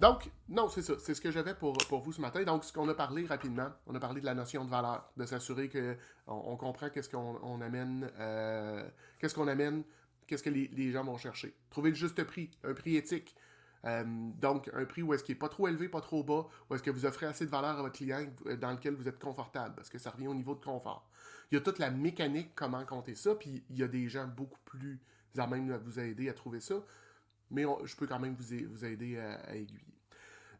Donc, 0.00 0.30
non, 0.48 0.68
c'est 0.68 0.82
ça. 0.82 0.94
C'est 0.98 1.14
ce 1.14 1.20
que 1.20 1.30
j'avais 1.30 1.54
pour, 1.54 1.76
vous 2.02 2.12
ce 2.12 2.20
matin. 2.20 2.42
Donc, 2.42 2.64
ce 2.64 2.72
qu'on 2.72 2.88
a 2.88 2.94
parlé 2.94 3.26
rapidement, 3.26 3.68
on 3.86 3.94
a 3.94 4.00
parlé 4.00 4.20
de 4.20 4.26
la 4.26 4.34
notion 4.34 4.64
de 4.64 4.70
valeur, 4.70 5.10
de 5.16 5.26
s'assurer 5.26 5.68
qu'on 5.68 5.96
on 6.26 6.56
comprend 6.56 6.90
qu'est-ce 6.90 7.08
qu'on 7.08 7.60
amène, 7.60 8.10
euh, 8.18 8.88
qu'est-ce 9.18 9.34
qu'on 9.34 9.48
amène, 9.48 9.84
qu'est-ce 10.26 10.42
que 10.42 10.50
les, 10.50 10.92
gens 10.92 11.04
vont 11.04 11.18
chercher. 11.18 11.54
Trouver 11.70 11.90
le 11.90 11.96
juste 11.96 12.22
prix, 12.24 12.50
un 12.64 12.74
prix 12.74 12.96
éthique. 12.96 13.36
Euh, 13.84 14.02
donc, 14.40 14.70
un 14.72 14.86
prix 14.86 15.02
où 15.02 15.12
est-ce 15.12 15.22
qu'il 15.22 15.34
n'est 15.34 15.38
pas 15.38 15.50
trop 15.50 15.68
élevé, 15.68 15.88
pas 15.88 16.00
trop 16.00 16.24
bas, 16.24 16.46
où 16.68 16.74
est-ce 16.74 16.82
que 16.82 16.90
vous 16.90 17.04
offrez 17.04 17.26
assez 17.26 17.44
de 17.44 17.50
valeur 17.50 17.78
à 17.78 17.82
votre 17.82 17.96
client 17.96 18.26
dans 18.58 18.72
lequel 18.72 18.94
vous 18.94 19.08
êtes 19.08 19.18
confortable, 19.18 19.74
parce 19.74 19.90
que 19.90 19.98
ça 19.98 20.10
revient 20.10 20.28
au 20.28 20.34
niveau 20.34 20.54
de 20.54 20.64
confort. 20.64 21.06
Il 21.50 21.56
y 21.56 21.58
a 21.58 21.60
toute 21.60 21.78
la 21.78 21.90
mécanique, 21.90 22.52
comment 22.54 22.82
compter 22.86 23.14
ça, 23.14 23.34
puis 23.34 23.62
il 23.68 23.78
y 23.78 23.82
a 23.82 23.88
des 23.88 24.08
gens 24.08 24.26
beaucoup 24.26 24.60
plus 24.64 25.00
à 25.36 25.46
même 25.46 25.76
vous 25.84 25.98
aider 26.00 26.28
à 26.28 26.32
trouver 26.32 26.60
ça 26.60 26.76
mais 27.50 27.64
je 27.84 27.96
peux 27.96 28.06
quand 28.06 28.18
même 28.18 28.34
vous, 28.34 28.56
vous 28.70 28.84
aider 28.84 29.18
à, 29.18 29.54
aiguiller. 29.54 29.80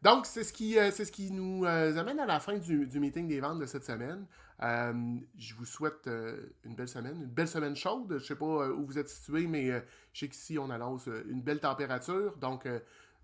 Donc, 0.01 0.25
c'est 0.25 0.43
ce 0.43 0.53
qui, 0.53 0.77
euh, 0.77 0.91
ce 0.91 1.03
qui 1.03 1.31
nous 1.31 1.65
euh, 1.65 1.97
amène 1.97 2.19
à 2.19 2.25
la 2.25 2.39
fin 2.39 2.57
du, 2.57 2.87
meeting 2.99 3.27
des 3.27 3.39
ventes 3.39 3.59
de 3.59 3.65
cette 3.65 3.85
semaine. 3.85 4.25
Euh, 4.61 5.15
je 5.37 5.55
vous 5.55 5.65
souhaite 5.65 6.07
une 6.63 6.75
belle 6.75 6.87
semaine, 6.87 7.15
une 7.23 7.29
belle 7.29 7.47
semaine 7.47 7.75
chaude. 7.75 8.07
Je 8.09 8.13
ne 8.15 8.19
sais 8.19 8.35
pas 8.35 8.69
où 8.69 8.85
vous 8.85 8.99
êtes 8.99 9.09
situé, 9.09 9.47
mais 9.47 9.71
je 10.13 10.19
sais 10.19 10.27
qu'ici, 10.29 10.59
on 10.59 10.69
annonce 10.69 11.07
une 11.27 11.41
belle 11.41 11.59
température. 11.59 12.37
Donc, 12.37 12.67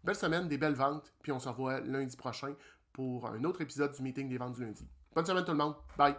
belle 0.03 0.15
semaine, 0.15 0.47
des 0.47 0.57
belles 0.57 0.73
ventes. 0.73 1.13
Puis 1.21 1.31
on 1.31 1.39
se 1.39 1.49
revoit 1.49 1.81
lundi 1.81 2.17
prochain 2.17 2.55
pour 2.93 3.27
un 3.27 3.43
autre 3.43 3.61
épisode 3.61 3.93
du 3.93 4.01
meeting 4.01 4.27
des 4.27 4.37
ventes 4.37 4.53
du 4.53 4.65
lundi. 4.65 4.87
Bonne 5.13 5.25
semaine 5.25 5.45
tout 5.45 5.51
le 5.51 5.57
monde. 5.57 5.75
Bye. 5.97 6.15